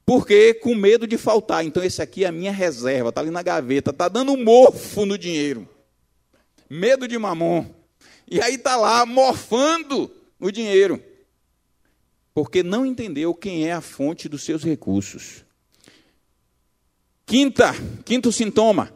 [0.04, 1.64] Porque com medo de faltar.
[1.64, 5.06] Então esse aqui é a minha reserva, está ali na gaveta, está dando um mofo
[5.06, 5.68] no dinheiro.
[6.68, 7.66] Medo de mamon.
[8.28, 11.00] E aí está lá morfando o dinheiro
[12.34, 15.44] porque não entendeu quem é a fonte dos seus recursos.
[17.24, 17.72] Quinta,
[18.04, 18.92] quinto sintoma: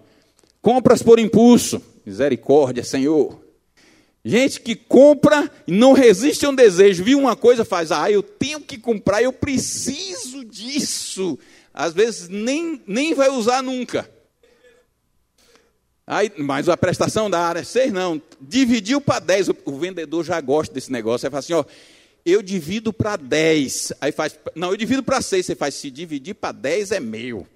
[0.60, 1.80] compras por impulso.
[2.04, 3.38] Misericórdia, Senhor.
[4.24, 8.22] Gente que compra e não resiste a um desejo, viu uma coisa, faz, ah, eu
[8.22, 11.38] tenho que comprar, eu preciso disso.
[11.72, 14.10] Às vezes nem, nem vai usar nunca.
[16.06, 20.40] Aí, mas a prestação da área 6 não, dividiu para 10, o, o vendedor já
[20.40, 21.64] gosta desse negócio, aí fala assim, ó,
[22.30, 23.92] eu divido para 10.
[24.00, 25.46] Aí faz, não, eu divido para 6.
[25.46, 27.46] Você faz, se dividir para 10 é meu.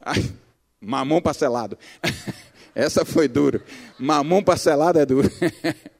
[0.00, 0.30] Aí,
[0.80, 1.78] mamão parcelado.
[2.74, 3.62] Essa foi duro.
[3.98, 5.30] Mamão parcelado é duro.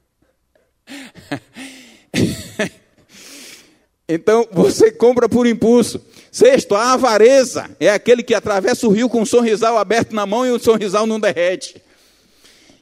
[4.15, 6.05] Então você compra por impulso.
[6.31, 10.45] Sexto, a avareza é aquele que atravessa o rio com um sorrisal aberto na mão
[10.45, 11.81] e o sorrisal não derrete.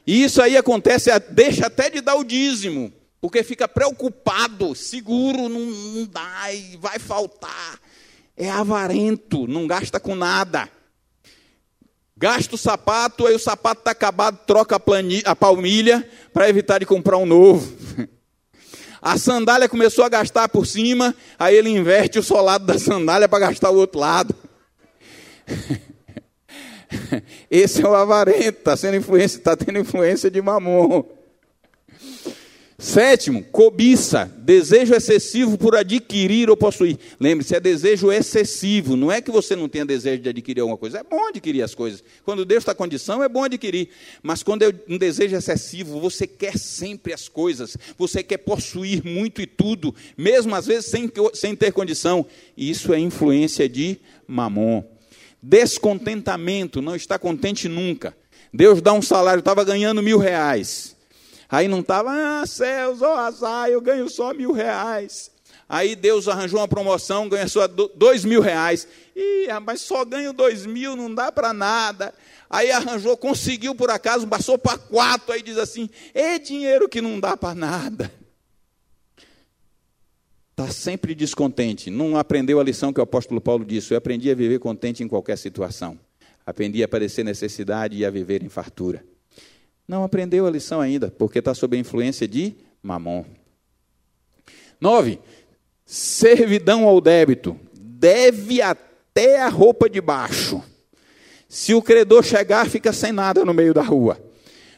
[0.05, 5.59] E isso aí acontece, deixa até de dar o dízimo porque fica preocupado, seguro, não,
[5.59, 6.47] não dá,
[6.79, 7.79] vai faltar.
[8.35, 10.67] É avarento, não gasta com nada.
[12.17, 16.85] Gasta o sapato, aí o sapato está acabado, troca a, a palmilha para evitar de
[16.85, 17.71] comprar um novo.
[19.03, 23.39] A sandália começou a gastar por cima, aí ele inverte o solado da sandália para
[23.39, 24.35] gastar o outro lado.
[27.49, 31.03] Esse é o avarento, está sendo influência, está tendo influência de mamon.
[32.81, 36.97] Sétimo, cobiça, desejo excessivo por adquirir ou possuir.
[37.19, 40.97] Lembre-se, é desejo excessivo, não é que você não tenha desejo de adquirir alguma coisa,
[40.97, 42.03] é bom adquirir as coisas.
[42.25, 43.89] Quando Deus está condição, é bom adquirir.
[44.23, 49.43] Mas quando é um desejo excessivo, você quer sempre as coisas, você quer possuir muito
[49.43, 52.25] e tudo, mesmo às vezes sem, sem ter condição.
[52.57, 54.83] Isso é influência de mamon.
[55.39, 58.17] Descontentamento, não está contente nunca.
[58.51, 60.99] Deus dá um salário, estava ganhando mil reais.
[61.51, 65.29] Aí não estava, ah, céus, oh, azar, eu ganho só mil reais.
[65.67, 68.87] Aí Deus arranjou uma promoção, ganha só dois mil reais.
[69.13, 72.13] Ih, mas só ganho dois mil, não dá para nada.
[72.49, 75.33] Aí arranjou, conseguiu por acaso, passou para quatro.
[75.33, 78.11] Aí diz assim: é dinheiro que não dá para nada.
[80.51, 81.89] Está sempre descontente.
[81.89, 85.07] Não aprendeu a lição que o apóstolo Paulo disse: eu aprendi a viver contente em
[85.07, 85.99] qualquer situação.
[86.45, 89.03] Aprendi a padecer necessidade e a viver em fartura.
[89.87, 93.25] Não aprendeu a lição ainda, porque está sob a influência de mamon.
[94.79, 95.19] Nove,
[95.85, 97.59] servidão ao débito.
[97.73, 100.63] Deve até a roupa de baixo.
[101.47, 104.17] Se o credor chegar, fica sem nada no meio da rua.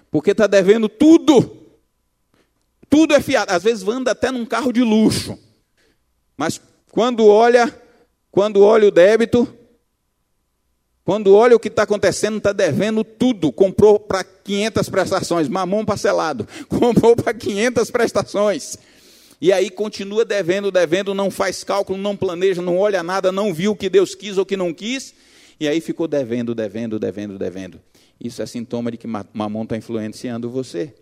[0.09, 1.57] Porque está devendo tudo.
[2.89, 3.51] Tudo é fiado.
[3.51, 5.37] Às vezes anda até num carro de luxo.
[6.35, 6.59] Mas
[6.91, 7.73] quando olha,
[8.31, 9.47] quando olha o débito,
[11.05, 13.51] quando olha o que está acontecendo, está devendo tudo.
[13.51, 16.47] Comprou para 500 prestações, mamão parcelado.
[16.69, 18.77] Comprou para 500 prestações.
[19.41, 23.71] E aí continua devendo, devendo, não faz cálculo, não planeja, não olha nada, não viu
[23.71, 25.13] o que Deus quis ou que não quis.
[25.59, 27.81] E aí ficou devendo, devendo, devendo, devendo.
[28.17, 30.93] Isso é sintoma de que mamão está influenciando você.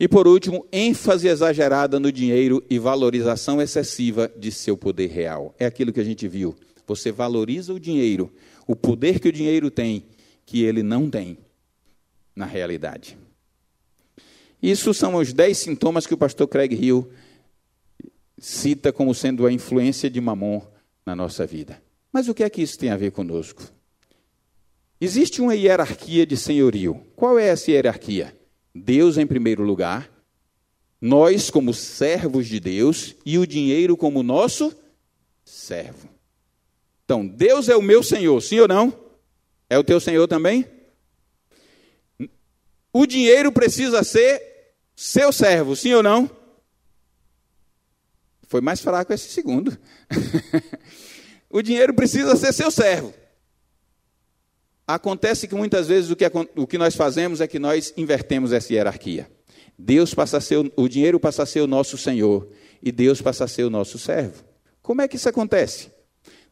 [0.00, 5.54] E por último, ênfase exagerada no dinheiro e valorização excessiva de seu poder real.
[5.58, 6.56] É aquilo que a gente viu.
[6.86, 8.32] Você valoriza o dinheiro,
[8.66, 10.04] o poder que o dinheiro tem,
[10.44, 11.38] que ele não tem
[12.34, 13.18] na realidade.
[14.62, 17.10] Isso são os dez sintomas que o pastor Craig Hill
[18.38, 20.62] cita como sendo a influência de Mamon
[21.04, 21.82] na nossa vida.
[22.12, 23.62] Mas o que é que isso tem a ver conosco?
[25.00, 27.02] Existe uma hierarquia de senhorio.
[27.14, 28.34] Qual é essa hierarquia?
[28.74, 30.10] Deus em primeiro lugar,
[31.00, 34.74] nós como servos de Deus e o dinheiro como nosso
[35.44, 36.15] servo.
[37.06, 38.92] Então, Deus é o meu Senhor, sim ou não?
[39.70, 40.66] É o teu Senhor também?
[42.92, 44.42] O dinheiro precisa ser
[44.96, 46.28] seu servo, sim ou não?
[48.48, 49.78] Foi mais fraco esse segundo.
[51.48, 53.14] o dinheiro precisa ser seu servo.
[54.84, 56.24] Acontece que muitas vezes o que,
[56.56, 59.30] o que nós fazemos é que nós invertemos essa hierarquia.
[59.78, 62.50] Deus passa a ser, o dinheiro passa a ser o nosso Senhor
[62.82, 64.44] e Deus passa a ser o nosso servo.
[64.82, 65.94] Como é que isso acontece?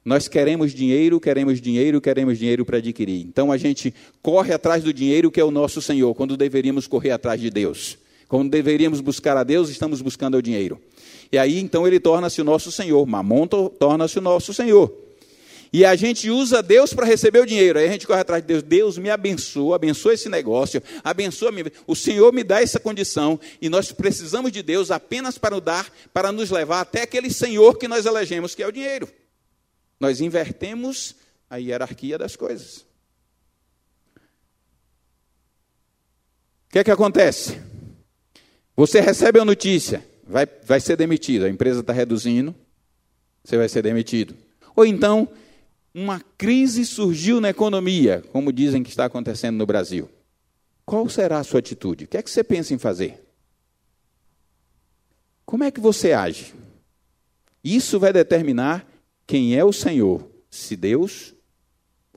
[0.04, 3.24] Nós queremos dinheiro, queremos dinheiro, queremos dinheiro para adquirir.
[3.26, 7.10] Então a gente corre atrás do dinheiro que é o nosso Senhor, quando deveríamos correr
[7.10, 7.96] atrás de Deus.
[8.28, 10.78] Quando deveríamos buscar a Deus, estamos buscando o dinheiro.
[11.32, 13.04] E aí então ele torna-se o nosso Senhor.
[13.06, 14.92] Mamon torna-se o nosso Senhor.
[15.72, 17.78] E a gente usa Deus para receber o dinheiro.
[17.78, 18.62] Aí a gente corre atrás de Deus.
[18.62, 21.64] Deus me abençoa, abençoa esse negócio, abençoa -me.
[21.86, 23.40] O Senhor me dá essa condição.
[23.60, 27.78] E nós precisamos de Deus apenas para nos dar, para nos levar até aquele Senhor
[27.78, 29.08] que nós elegemos, que é o dinheiro.
[30.04, 31.16] Nós invertemos
[31.48, 32.84] a hierarquia das coisas.
[36.66, 37.58] O que é que acontece?
[38.76, 42.54] Você recebe a notícia, vai, vai ser demitido, a empresa está reduzindo,
[43.42, 44.36] você vai ser demitido.
[44.76, 45.26] Ou então,
[45.94, 50.10] uma crise surgiu na economia, como dizem que está acontecendo no Brasil.
[50.84, 52.04] Qual será a sua atitude?
[52.04, 53.24] O que é que você pensa em fazer?
[55.46, 56.52] Como é que você age?
[57.64, 58.86] Isso vai determinar
[59.26, 61.34] quem é o Senhor, se Deus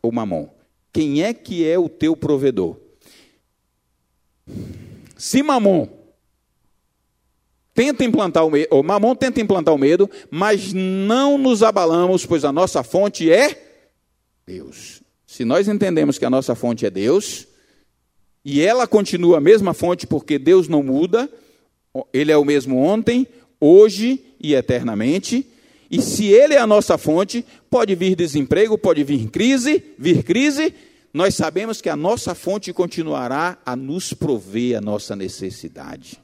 [0.01, 0.49] ou Mamon.
[0.91, 2.77] Quem é que é o teu provedor?
[5.17, 5.87] Se Mamon
[7.73, 12.51] tenta implantar o medo, Mamon tenta implantar o medo, mas não nos abalamos, pois a
[12.51, 13.83] nossa fonte é
[14.45, 15.03] Deus.
[15.25, 17.47] Se nós entendemos que a nossa fonte é Deus,
[18.43, 21.29] e ela continua a mesma fonte porque Deus não muda,
[22.13, 23.27] Ele é o mesmo ontem,
[23.59, 25.45] hoje e eternamente,
[25.89, 30.73] e se Ele é a nossa fonte, pode vir desemprego, pode vir crise, vir crise,
[31.13, 36.19] nós sabemos que a nossa fonte continuará a nos prover a nossa necessidade.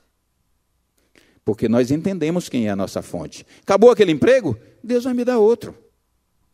[1.45, 3.45] Porque nós entendemos quem é a nossa fonte.
[3.61, 4.57] Acabou aquele emprego?
[4.83, 5.75] Deus vai me dar outro.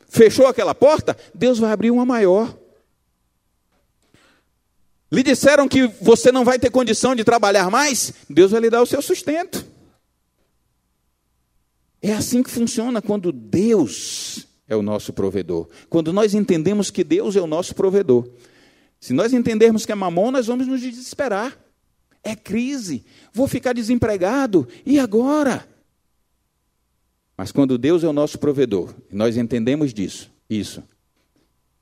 [0.08, 1.18] Fechou aquela porta?
[1.34, 2.56] Deus vai abrir uma maior.
[5.12, 8.14] Lhe disseram que você não vai ter condição de trabalhar mais?
[8.30, 9.66] Deus vai lhe dar o seu sustento.
[12.02, 15.68] É assim que funciona quando Deus é o nosso provedor.
[15.90, 18.30] Quando nós entendemos que Deus é o nosso provedor.
[19.00, 21.58] Se nós entendermos que é mamão, nós vamos nos desesperar.
[22.24, 23.06] É crise.
[23.34, 24.68] Vou ficar desempregado.
[24.86, 25.68] E agora?
[27.38, 30.84] Mas quando Deus é o nosso provedor, e nós entendemos disso, isso,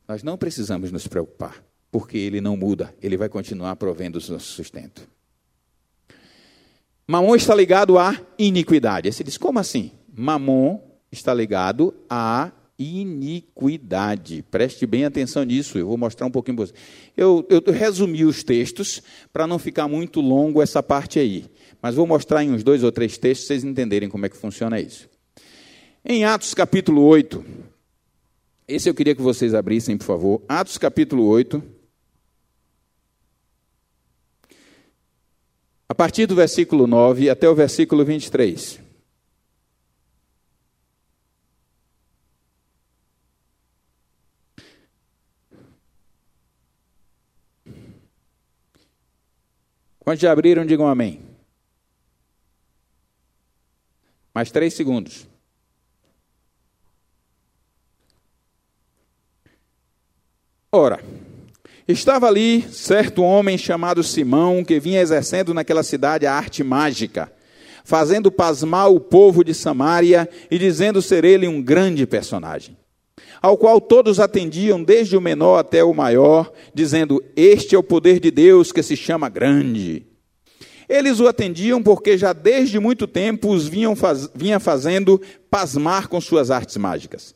[0.08, 4.54] nós não precisamos nos preocupar, porque Ele não muda, Ele vai continuar provendo o nosso
[4.54, 5.08] sustento.
[7.08, 9.08] Mamon está ligado à iniquidade.
[9.08, 9.92] Aí você diz, como assim?
[10.20, 10.80] Mamon
[11.12, 14.44] está ligado à iniquidade.
[14.50, 16.74] Preste bem atenção nisso, eu vou mostrar um pouquinho para você.
[17.16, 19.02] Eu, eu resumi os textos
[19.32, 21.46] para não ficar muito longo essa parte aí,
[21.80, 24.80] mas vou mostrar em uns dois ou três textos vocês entenderem como é que funciona
[24.80, 25.08] isso.
[26.04, 27.46] Em Atos capítulo 8,
[28.68, 30.42] esse eu queria que vocês abrissem, por favor.
[30.50, 31.62] Atos capítulo 8.
[35.88, 38.87] A partir do versículo 9 até o versículo 23.
[50.08, 51.20] Quando já abriram, digam amém.
[54.34, 55.28] Mais três segundos.
[60.72, 61.04] Ora,
[61.86, 67.30] estava ali certo homem chamado Simão, que vinha exercendo naquela cidade a arte mágica,
[67.84, 72.77] fazendo pasmar o povo de Samaria e dizendo ser ele um grande personagem.
[73.42, 78.20] Ao qual todos atendiam, desde o menor até o maior, dizendo: Este é o poder
[78.20, 80.06] de Deus que se chama grande.
[80.90, 86.20] Eles o atendiam porque já desde muito tempo os vinham faz, vinha fazendo pasmar com
[86.22, 87.36] suas artes mágicas.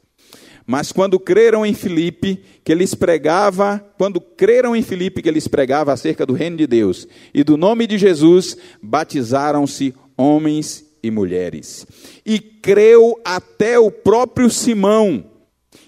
[0.65, 5.91] Mas quando creram em Filipe, que lhes pregava, quando creram em Filipe que lhes pregava
[5.91, 11.85] acerca do reino de Deus e do nome de Jesus, batizaram-se homens e mulheres.
[12.25, 15.30] E creu até o próprio Simão.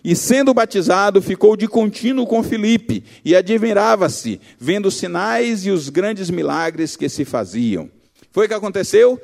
[0.04, 5.88] E sendo batizado, ficou de contínuo com Filipe e admirava-se, vendo os sinais e os
[5.88, 7.90] grandes milagres que se faziam.
[8.30, 9.22] Foi o que aconteceu?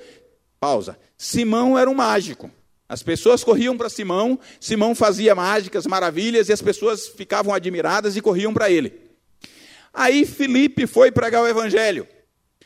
[0.59, 0.97] Pausa.
[1.17, 2.49] Simão era um mágico.
[2.87, 8.21] As pessoas corriam para Simão, Simão fazia mágicas, maravilhas, e as pessoas ficavam admiradas e
[8.21, 8.93] corriam para ele.
[9.93, 12.07] Aí Filipe foi pregar o evangelho.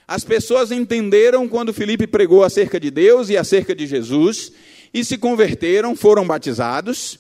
[0.08, 4.52] As pessoas entenderam quando Filipe pregou acerca de Deus e acerca de Jesus
[4.94, 7.18] e se converteram, foram batizados,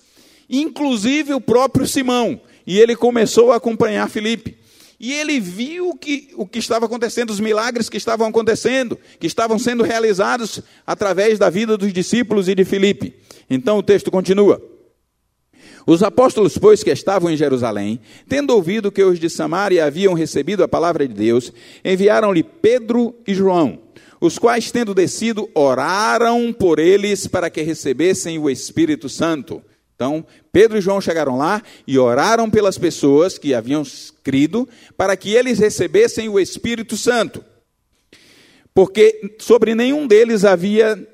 [0.49, 4.57] inclusive o próprio Simão, e ele começou a acompanhar Filipe.
[4.99, 9.59] E ele viu que, o que estava acontecendo, os milagres que estavam acontecendo, que estavam
[9.59, 13.13] sendo realizados através da vida dos discípulos e de Filipe.
[13.49, 14.61] Então o texto continua.
[15.85, 20.63] Os apóstolos, pois, que estavam em Jerusalém, tendo ouvido que os de Samaria haviam recebido
[20.63, 21.51] a palavra de Deus,
[21.83, 23.79] enviaram-lhe Pedro e João,
[24.21, 29.61] os quais, tendo descido, oraram por eles para que recebessem o Espírito Santo.
[29.95, 33.83] Então, Pedro e João chegaram lá e oraram pelas pessoas que haviam
[34.23, 34.67] crido
[34.97, 37.43] para que eles recebessem o Espírito Santo.
[38.73, 41.07] Porque sobre nenhum deles havia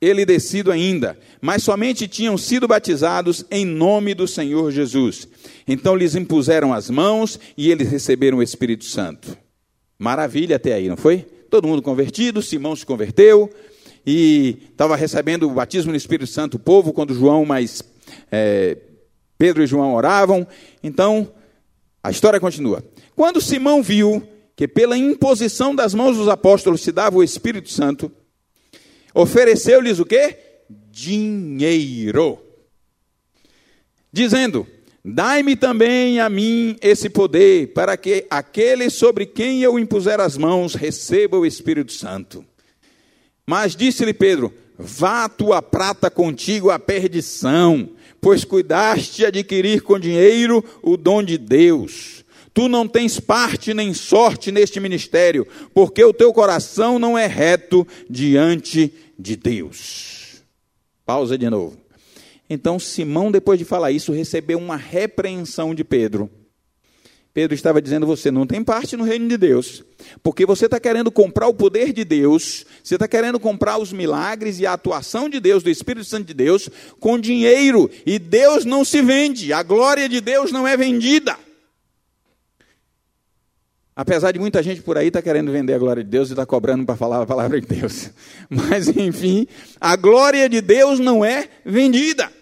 [0.00, 5.28] ele descido ainda, mas somente tinham sido batizados em nome do Senhor Jesus.
[5.68, 9.36] Então lhes impuseram as mãos e eles receberam o Espírito Santo.
[9.98, 11.26] Maravilha até aí, não foi?
[11.50, 13.50] Todo mundo convertido, Simão se converteu
[14.10, 17.80] e estava recebendo o batismo no Espírito Santo o povo quando João, mas
[18.28, 18.76] é,
[19.38, 20.44] Pedro e João oravam.
[20.82, 21.32] Então
[22.02, 22.84] a história continua.
[23.14, 24.20] Quando Simão viu
[24.56, 28.10] que pela imposição das mãos dos apóstolos se dava o Espírito Santo,
[29.14, 30.36] ofereceu-lhes o quê?
[30.90, 32.36] Dinheiro.
[34.12, 34.66] Dizendo:
[35.04, 40.74] Dai-me também a mim esse poder, para que aquele sobre quem eu impuser as mãos
[40.74, 42.44] receba o Espírito Santo.
[43.50, 47.90] Mas disse-lhe Pedro: Vá tua prata contigo à perdição,
[48.20, 52.24] pois cuidaste adquirir com dinheiro o dom de Deus.
[52.54, 55.44] Tu não tens parte nem sorte neste ministério,
[55.74, 60.44] porque o teu coração não é reto diante de Deus.
[61.04, 61.76] Pausa de novo.
[62.48, 66.30] Então Simão, depois de falar isso, recebeu uma repreensão de Pedro.
[67.32, 69.84] Pedro estava dizendo: Você não tem parte no reino de Deus,
[70.22, 74.58] porque você está querendo comprar o poder de Deus, você está querendo comprar os milagres
[74.58, 76.68] e a atuação de Deus, do Espírito Santo de Deus,
[76.98, 81.36] com dinheiro, e Deus não se vende, a glória de Deus não é vendida.
[83.94, 86.32] Apesar de muita gente por aí estar tá querendo vender a glória de Deus e
[86.32, 88.10] estar tá cobrando para falar a palavra de Deus.
[88.48, 89.46] Mas, enfim,
[89.78, 92.32] a glória de Deus não é vendida.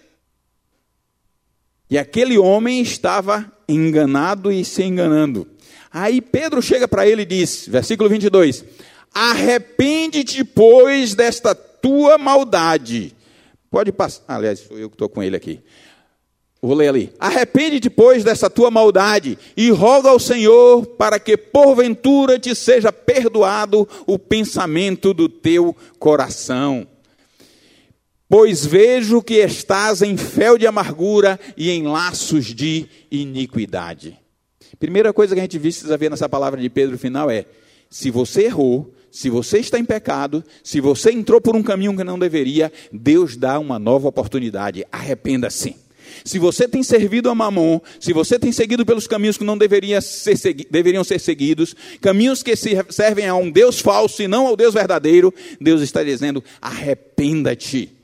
[1.90, 5.46] E aquele homem estava enganado e se enganando.
[5.92, 8.64] Aí Pedro chega para ele e diz, versículo 22,
[9.12, 13.14] Arrepende-te, pois, desta tua maldade.
[13.70, 15.60] Pode passar, aliás, sou eu que estou com ele aqui.
[16.60, 17.12] Vou ler ali.
[17.18, 23.88] Arrepende-te, pois, dessa tua maldade e roga ao Senhor para que, porventura, te seja perdoado
[24.06, 26.86] o pensamento do teu coração.
[28.28, 34.18] Pois vejo que estás em fel de amargura e em laços de iniquidade.
[34.78, 37.46] Primeira coisa que a gente precisa ver nessa palavra de Pedro final é:
[37.88, 42.04] se você errou, se você está em pecado, se você entrou por um caminho que
[42.04, 44.84] não deveria, Deus dá uma nova oportunidade.
[44.92, 45.74] Arrependa-se.
[46.22, 50.02] Se você tem servido a Mamon, se você tem seguido pelos caminhos que não deveria
[50.02, 50.36] ser
[50.70, 55.32] deveriam ser seguidos, caminhos que servem a um Deus falso e não ao Deus verdadeiro,
[55.58, 57.97] Deus está dizendo: arrependa-te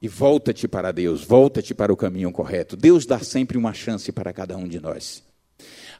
[0.00, 2.76] e volta-te para Deus, volta-te para o caminho correto.
[2.76, 5.22] Deus dá sempre uma chance para cada um de nós.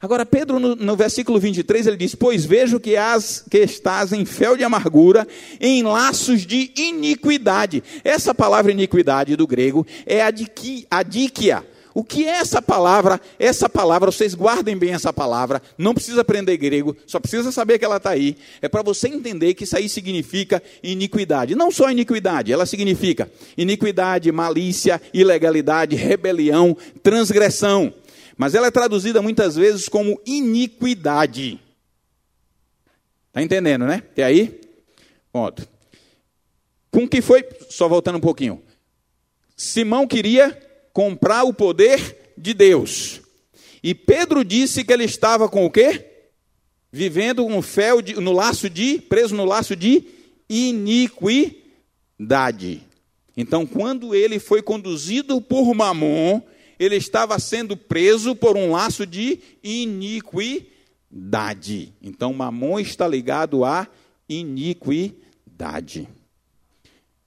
[0.00, 4.24] Agora, Pedro, no, no, versículo 23, ele diz: Pois vejo que, as, que estás em
[4.24, 5.28] fel de amargura,
[5.60, 7.82] em laços de iniquidade.
[8.02, 10.22] Essa palavra iniquidade do grego é
[10.90, 11.66] adíquia.
[11.94, 13.20] O que é essa palavra?
[13.38, 17.84] Essa palavra, vocês guardem bem essa palavra, não precisa aprender grego, só precisa saber que
[17.84, 18.36] ela está aí.
[18.62, 21.54] É para você entender que isso aí significa iniquidade.
[21.54, 27.92] Não só iniquidade, ela significa iniquidade, malícia, ilegalidade, rebelião, transgressão
[28.40, 31.60] mas ela é traduzida muitas vezes como iniquidade.
[33.28, 33.96] Está entendendo, né?
[33.96, 34.62] Até aí?
[35.30, 35.68] Ponto.
[36.90, 38.62] Com que foi, só voltando um pouquinho.
[39.54, 40.58] Simão queria
[40.92, 43.20] comprar o poder de Deus.
[43.82, 46.06] E Pedro disse que ele estava com o quê?
[46.92, 50.04] Vivendo um fel de, no laço de, preso no laço de
[50.48, 51.62] iniquidade.
[53.36, 56.42] Então, quando ele foi conduzido por Mamon,
[56.78, 60.72] ele estava sendo preso por um laço de iniquidade.
[62.02, 63.86] Então, Mamon está ligado à
[64.28, 66.08] iniquidade.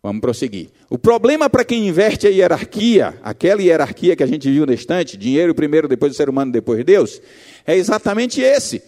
[0.04, 0.70] Vamos prosseguir.
[0.89, 5.16] O problema para quem inverte a hierarquia, aquela hierarquia que a gente viu na estante,
[5.16, 7.22] dinheiro primeiro, depois o ser humano, depois Deus,
[7.66, 8.84] é exatamente esse.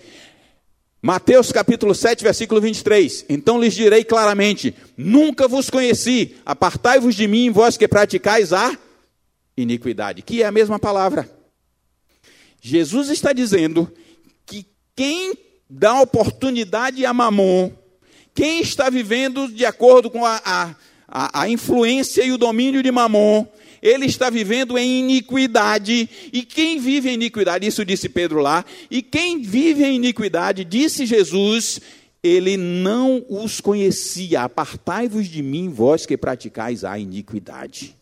[1.02, 3.28] Mateus capítulo 7, versículo 23.
[3.30, 8.78] Então lhes direi claramente: Nunca vos conheci, apartai-vos de mim, vós que praticais a
[9.56, 11.30] iniquidade, que é a mesma palavra.
[12.60, 13.90] Jesus está dizendo
[14.94, 15.34] Quem
[15.70, 17.72] dá oportunidade a mamon,
[18.34, 20.76] quem está vivendo de acordo com a, a,
[21.18, 23.48] a, a influência e o domínio de mamon,
[23.82, 26.10] ele está vivendo em iniquidade.
[26.34, 31.06] E quem vive em iniquidade, isso disse Pedro lá, e quem vive em iniquidade, disse
[31.06, 31.80] Jesus,
[32.22, 34.42] ele não os conhecia.
[34.42, 37.96] Apartai-vos de mim, vós que praticais a iniquidade.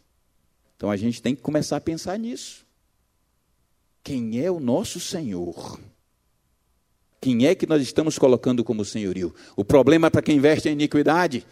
[0.76, 2.66] Então a gente tem que começar a pensar nisso.
[4.04, 5.80] Quem é o nosso Senhor?
[7.24, 9.34] Quem é que nós estamos colocando como senhorio?
[9.56, 11.46] O problema para quem investe em iniquidade,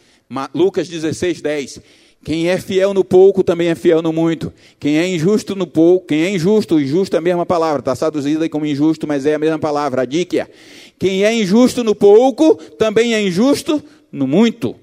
[0.53, 1.81] Lucas 16, 10.
[2.25, 4.51] Quem é fiel no pouco também é fiel no muito.
[4.77, 8.49] Quem é injusto no pouco, quem é injusto, injusto é a mesma palavra, está traduzida
[8.49, 10.51] como injusto, mas é a mesma palavra, a díquia.
[10.99, 14.75] Quem é injusto no pouco, também é injusto no muito.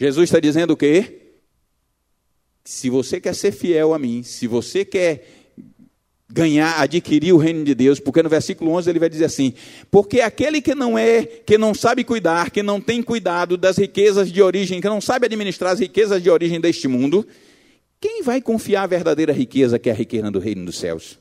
[0.00, 1.36] Jesus está dizendo o quê?
[2.64, 5.43] Se você quer ser fiel a mim, se você quer
[6.34, 9.54] ganhar, adquirir o reino de Deus, porque no versículo 11 ele vai dizer assim:
[9.88, 14.32] "Porque aquele que não é, que não sabe cuidar, que não tem cuidado das riquezas
[14.32, 17.24] de origem, que não sabe administrar as riquezas de origem deste mundo,
[18.00, 21.20] quem vai confiar a verdadeira riqueza, que é a riqueza do reino dos céus?"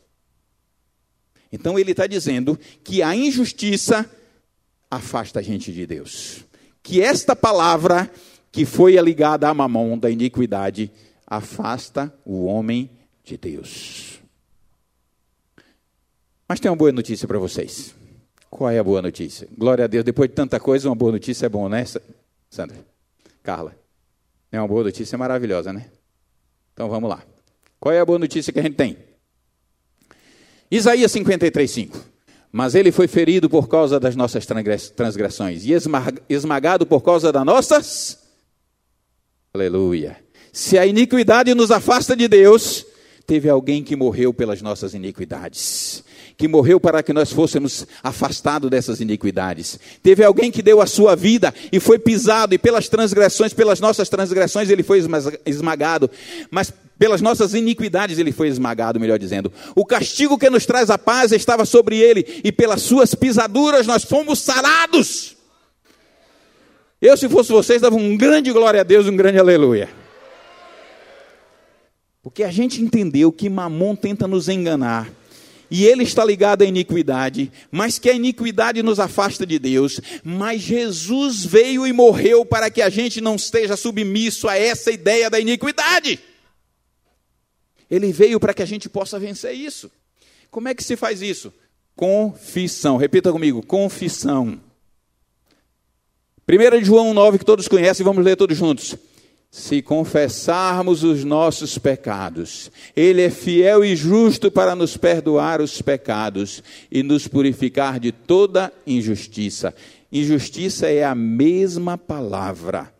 [1.51, 4.09] Então ele está dizendo que a injustiça
[4.89, 6.39] afasta a gente de Deus.
[6.81, 8.09] Que esta palavra
[8.51, 10.91] que foi ligada a mamão da iniquidade
[11.27, 12.89] afasta o homem
[13.23, 14.12] de Deus.
[16.53, 17.95] Mas tem uma boa notícia para vocês.
[18.47, 19.47] Qual é a boa notícia?
[19.57, 21.83] Glória a Deus, depois de tanta coisa, uma boa notícia é bom, né,
[22.47, 22.77] Sandra?
[23.41, 23.75] Carla?
[24.51, 25.87] É uma boa notícia maravilhosa, né?
[26.71, 27.23] Então vamos lá.
[27.79, 28.99] Qual é a boa notícia que a gente tem?
[30.69, 31.97] Isaías 53, 5.
[32.51, 34.45] Mas ele foi ferido por causa das nossas
[34.95, 35.73] transgressões e
[36.29, 38.19] esmagado por causa das nossas.
[39.55, 40.17] Aleluia.
[40.51, 42.85] Se a iniquidade nos afasta de Deus,
[43.25, 46.03] teve alguém que morreu pelas nossas iniquidades
[46.37, 49.79] que morreu para que nós fôssemos afastados dessas iniquidades.
[50.01, 54.09] Teve alguém que deu a sua vida e foi pisado, e pelas transgressões, pelas nossas
[54.09, 55.01] transgressões, ele foi
[55.45, 56.09] esmagado,
[56.49, 59.51] mas pelas nossas iniquidades ele foi esmagado, melhor dizendo.
[59.75, 64.03] O castigo que nos traz a paz estava sobre ele, e pelas suas pisaduras nós
[64.03, 65.37] fomos sarados.
[67.01, 70.02] Eu, se fosse vocês, dava um grande glória a Deus, um grande aleluia.
[72.23, 75.11] Porque a gente entendeu que Mamon tenta nos enganar
[75.69, 79.99] e ele está ligado à iniquidade, mas que a iniquidade nos afasta de Deus.
[80.23, 85.29] Mas Jesus veio e morreu para que a gente não esteja submisso a essa ideia
[85.29, 86.17] da iniquidade.
[87.91, 89.91] Ele veio para que a gente possa vencer isso.
[90.49, 91.51] Como é que se faz isso?
[91.93, 92.95] Confissão.
[92.95, 94.61] Repita comigo: confissão.
[96.47, 98.95] 1 João 9, que todos conhecem, vamos ler todos juntos
[99.53, 106.63] se confessarmos os nossos pecados, Ele é fiel e justo para nos perdoar os pecados
[106.91, 109.71] e nos purificar de toda injustiça.
[110.11, 112.91] Injustiça é a mesma palavra.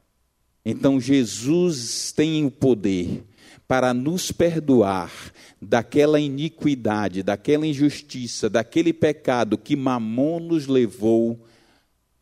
[0.63, 3.23] Então Jesus tem o poder
[3.67, 5.11] para nos perdoar
[5.59, 11.47] daquela iniquidade, daquela injustiça, daquele pecado que Mamon nos levou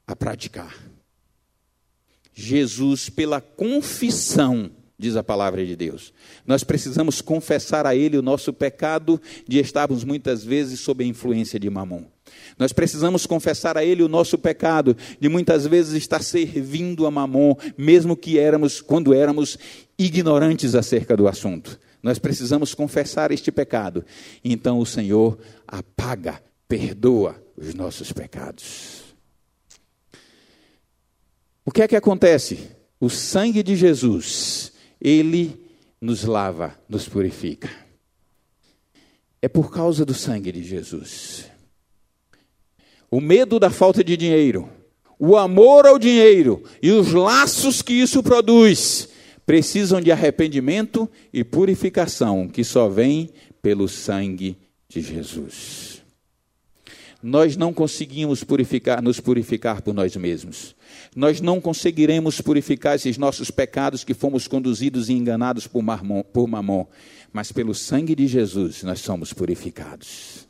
[0.08, 0.91] a praticar.
[2.42, 6.14] Jesus pela confissão, diz a palavra de Deus.
[6.46, 11.60] Nós precisamos confessar a Ele o nosso pecado de estarmos muitas vezes sob a influência
[11.60, 12.04] de mamon.
[12.58, 17.56] Nós precisamos confessar a Ele o nosso pecado de muitas vezes estar servindo a mamon,
[17.78, 19.58] mesmo que éramos, quando éramos
[19.98, 21.80] ignorantes acerca do assunto.
[22.02, 24.04] Nós precisamos confessar este pecado.
[24.44, 25.38] Então o Senhor
[25.68, 29.01] apaga, perdoa os nossos pecados.
[31.66, 32.72] O que é que acontece?
[33.00, 35.60] O sangue de Jesus, ele
[36.00, 37.70] nos lava, nos purifica.
[39.42, 41.46] É por causa do sangue de Jesus.
[43.10, 44.70] O medo da falta de dinheiro,
[45.20, 49.10] o amor ao dinheiro e os laços que isso produz
[49.46, 53.30] precisam de arrependimento e purificação que só vem
[53.62, 54.58] pelo sangue
[54.88, 56.02] de Jesus.
[57.22, 60.76] Nós não conseguimos purificar, nos purificar por nós mesmos.
[61.16, 66.48] Nós não conseguiremos purificar esses nossos pecados que fomos conduzidos e enganados por, marmon, por
[66.48, 66.86] mamon,
[67.34, 70.48] mas pelo sangue de Jesus nós somos purificados.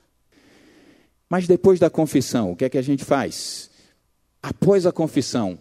[1.30, 3.70] Mas depois da confissão, o que é que a gente faz?
[4.44, 5.58] Após a confissão,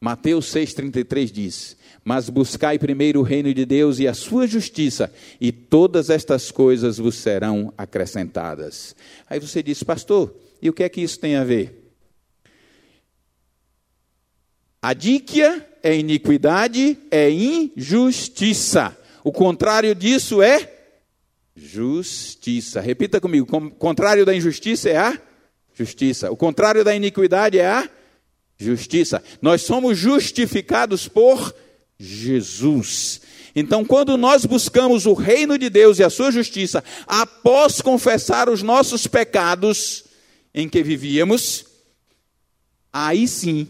[0.00, 5.52] Mateus 6,33 diz: Mas buscai primeiro o reino de Deus e a sua justiça, e
[5.52, 8.96] todas estas coisas vos serão acrescentadas.
[9.30, 11.81] Aí você diz, pastor, e o que é que isso tem a ver?
[14.82, 18.98] Adíquia é iniquidade, é injustiça.
[19.22, 20.68] O contrário disso é
[21.56, 22.80] justiça.
[22.80, 25.18] Repita comigo: o contrário da injustiça é a
[25.74, 26.30] Justiça.
[26.30, 27.88] O contrário da iniquidade é a
[28.58, 29.22] justiça.
[29.40, 31.54] Nós somos justificados por
[31.98, 33.22] Jesus.
[33.54, 38.62] Então, quando nós buscamos o reino de Deus e a sua justiça, após confessar os
[38.62, 40.04] nossos pecados
[40.54, 41.64] em que vivíamos,
[42.92, 43.68] aí sim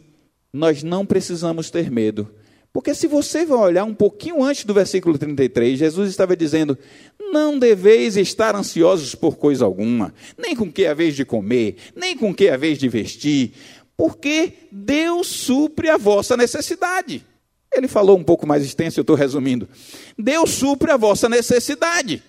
[0.52, 2.28] nós não precisamos ter medo.
[2.72, 6.76] Porque se você vai olhar um pouquinho antes do versículo 33, Jesus estava dizendo:
[7.20, 11.76] Não deveis estar ansiosos por coisa alguma, nem com que é a vez de comer,
[11.94, 13.52] nem com que é a vez de vestir,
[13.96, 17.24] porque Deus supre a vossa necessidade.
[17.70, 19.68] Ele falou um pouco mais extenso, eu estou resumindo.
[20.18, 22.22] Deus supre a vossa necessidade.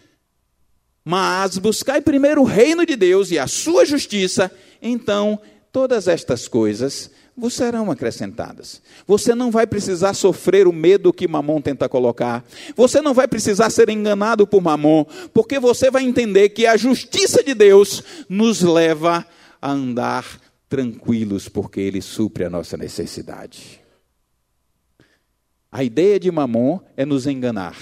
[1.05, 4.49] Mas buscai primeiro o reino de Deus e a sua justiça,
[4.81, 5.39] então
[5.71, 8.81] todas estas coisas vos serão acrescentadas.
[9.07, 12.45] Você não vai precisar sofrer o medo que Mamon tenta colocar.
[12.75, 17.43] Você não vai precisar ser enganado por Mamon, porque você vai entender que a justiça
[17.43, 19.25] de Deus nos leva
[19.61, 23.81] a andar tranquilos, porque Ele supre a nossa necessidade.
[25.71, 27.75] A ideia de Mamon é nos enganar,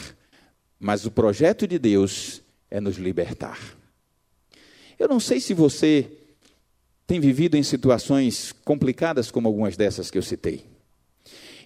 [0.79, 3.59] mas o projeto de Deus é nos libertar.
[4.97, 6.20] Eu não sei se você
[7.11, 10.63] tem vivido em situações complicadas como algumas dessas que eu citei.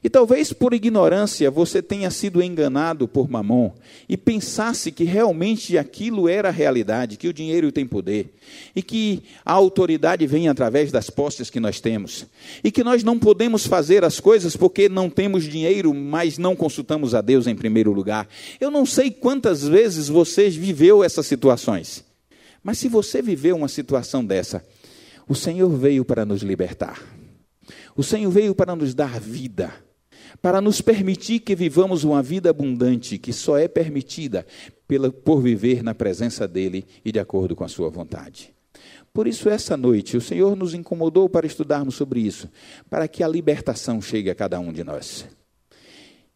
[0.03, 3.71] E talvez por ignorância você tenha sido enganado por Mamon
[4.09, 8.33] e pensasse que realmente aquilo era a realidade, que o dinheiro tem poder
[8.75, 12.25] e que a autoridade vem através das posses que nós temos
[12.63, 17.13] e que nós não podemos fazer as coisas porque não temos dinheiro, mas não consultamos
[17.13, 18.27] a Deus em primeiro lugar.
[18.59, 22.03] Eu não sei quantas vezes você viveu essas situações,
[22.63, 24.65] mas se você viveu uma situação dessa,
[25.27, 27.01] o Senhor veio para nos libertar.
[27.95, 29.73] O Senhor veio para nos dar vida
[30.41, 34.45] para nos permitir que vivamos uma vida abundante que só é permitida
[34.87, 38.53] pela, por viver na presença dEle e de acordo com a Sua vontade.
[39.13, 42.49] Por isso, essa noite, o Senhor nos incomodou para estudarmos sobre isso,
[42.89, 45.25] para que a libertação chegue a cada um de nós.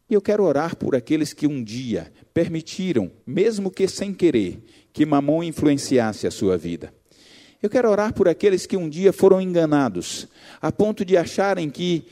[0.09, 4.63] E eu quero orar por aqueles que um dia permitiram, mesmo que sem querer,
[4.93, 6.91] que Mamon influenciasse a sua vida.
[7.61, 10.29] Eu quero orar por aqueles que um dia foram enganados,
[10.61, 12.05] a ponto de acharem que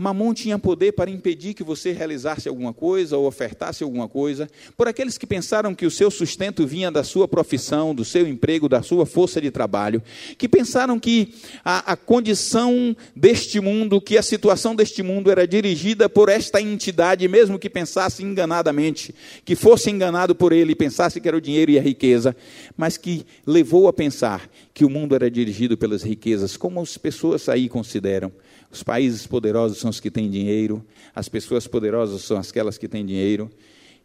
[0.00, 4.48] Mamon tinha poder para impedir que você realizasse alguma coisa ou ofertasse alguma coisa.
[4.76, 8.68] Por aqueles que pensaram que o seu sustento vinha da sua profissão, do seu emprego,
[8.68, 10.00] da sua força de trabalho.
[10.38, 11.34] Que pensaram que
[11.64, 17.26] a, a condição deste mundo, que a situação deste mundo era dirigida por esta entidade,
[17.26, 19.12] mesmo que pensasse enganadamente,
[19.44, 22.36] que fosse enganado por ele e pensasse que era o dinheiro e a riqueza,
[22.76, 27.48] mas que levou a pensar que o mundo era dirigido pelas riquezas, como as pessoas
[27.48, 28.30] aí consideram.
[28.70, 33.04] Os países poderosos são os que têm dinheiro, as pessoas poderosas são aquelas que têm
[33.04, 33.50] dinheiro.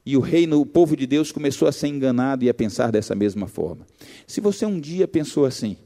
[0.06, 3.16] E o reino, o povo de Deus começou a ser enganado e a pensar dessa
[3.16, 3.86] mesma forma.
[4.28, 5.78] Se você um dia pensou assim,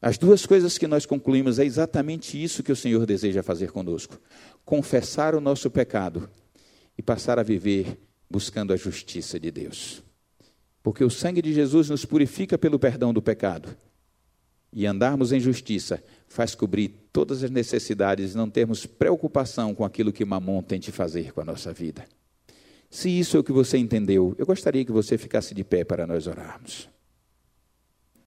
[0.00, 4.20] as duas coisas que nós concluímos é exatamente isso que o Senhor deseja fazer conosco:
[4.64, 6.28] confessar o nosso pecado
[6.96, 7.98] e passar a viver
[8.30, 10.02] buscando a justiça de Deus.
[10.82, 13.76] Porque o sangue de Jesus nos purifica pelo perdão do pecado
[14.72, 20.12] e andarmos em justiça faz cobrir todas as necessidades e não termos preocupação com aquilo
[20.12, 22.04] que Mamon tente fazer com a nossa vida.
[22.90, 26.06] Se isso é o que você entendeu, eu gostaria que você ficasse de pé para
[26.06, 26.88] nós orarmos.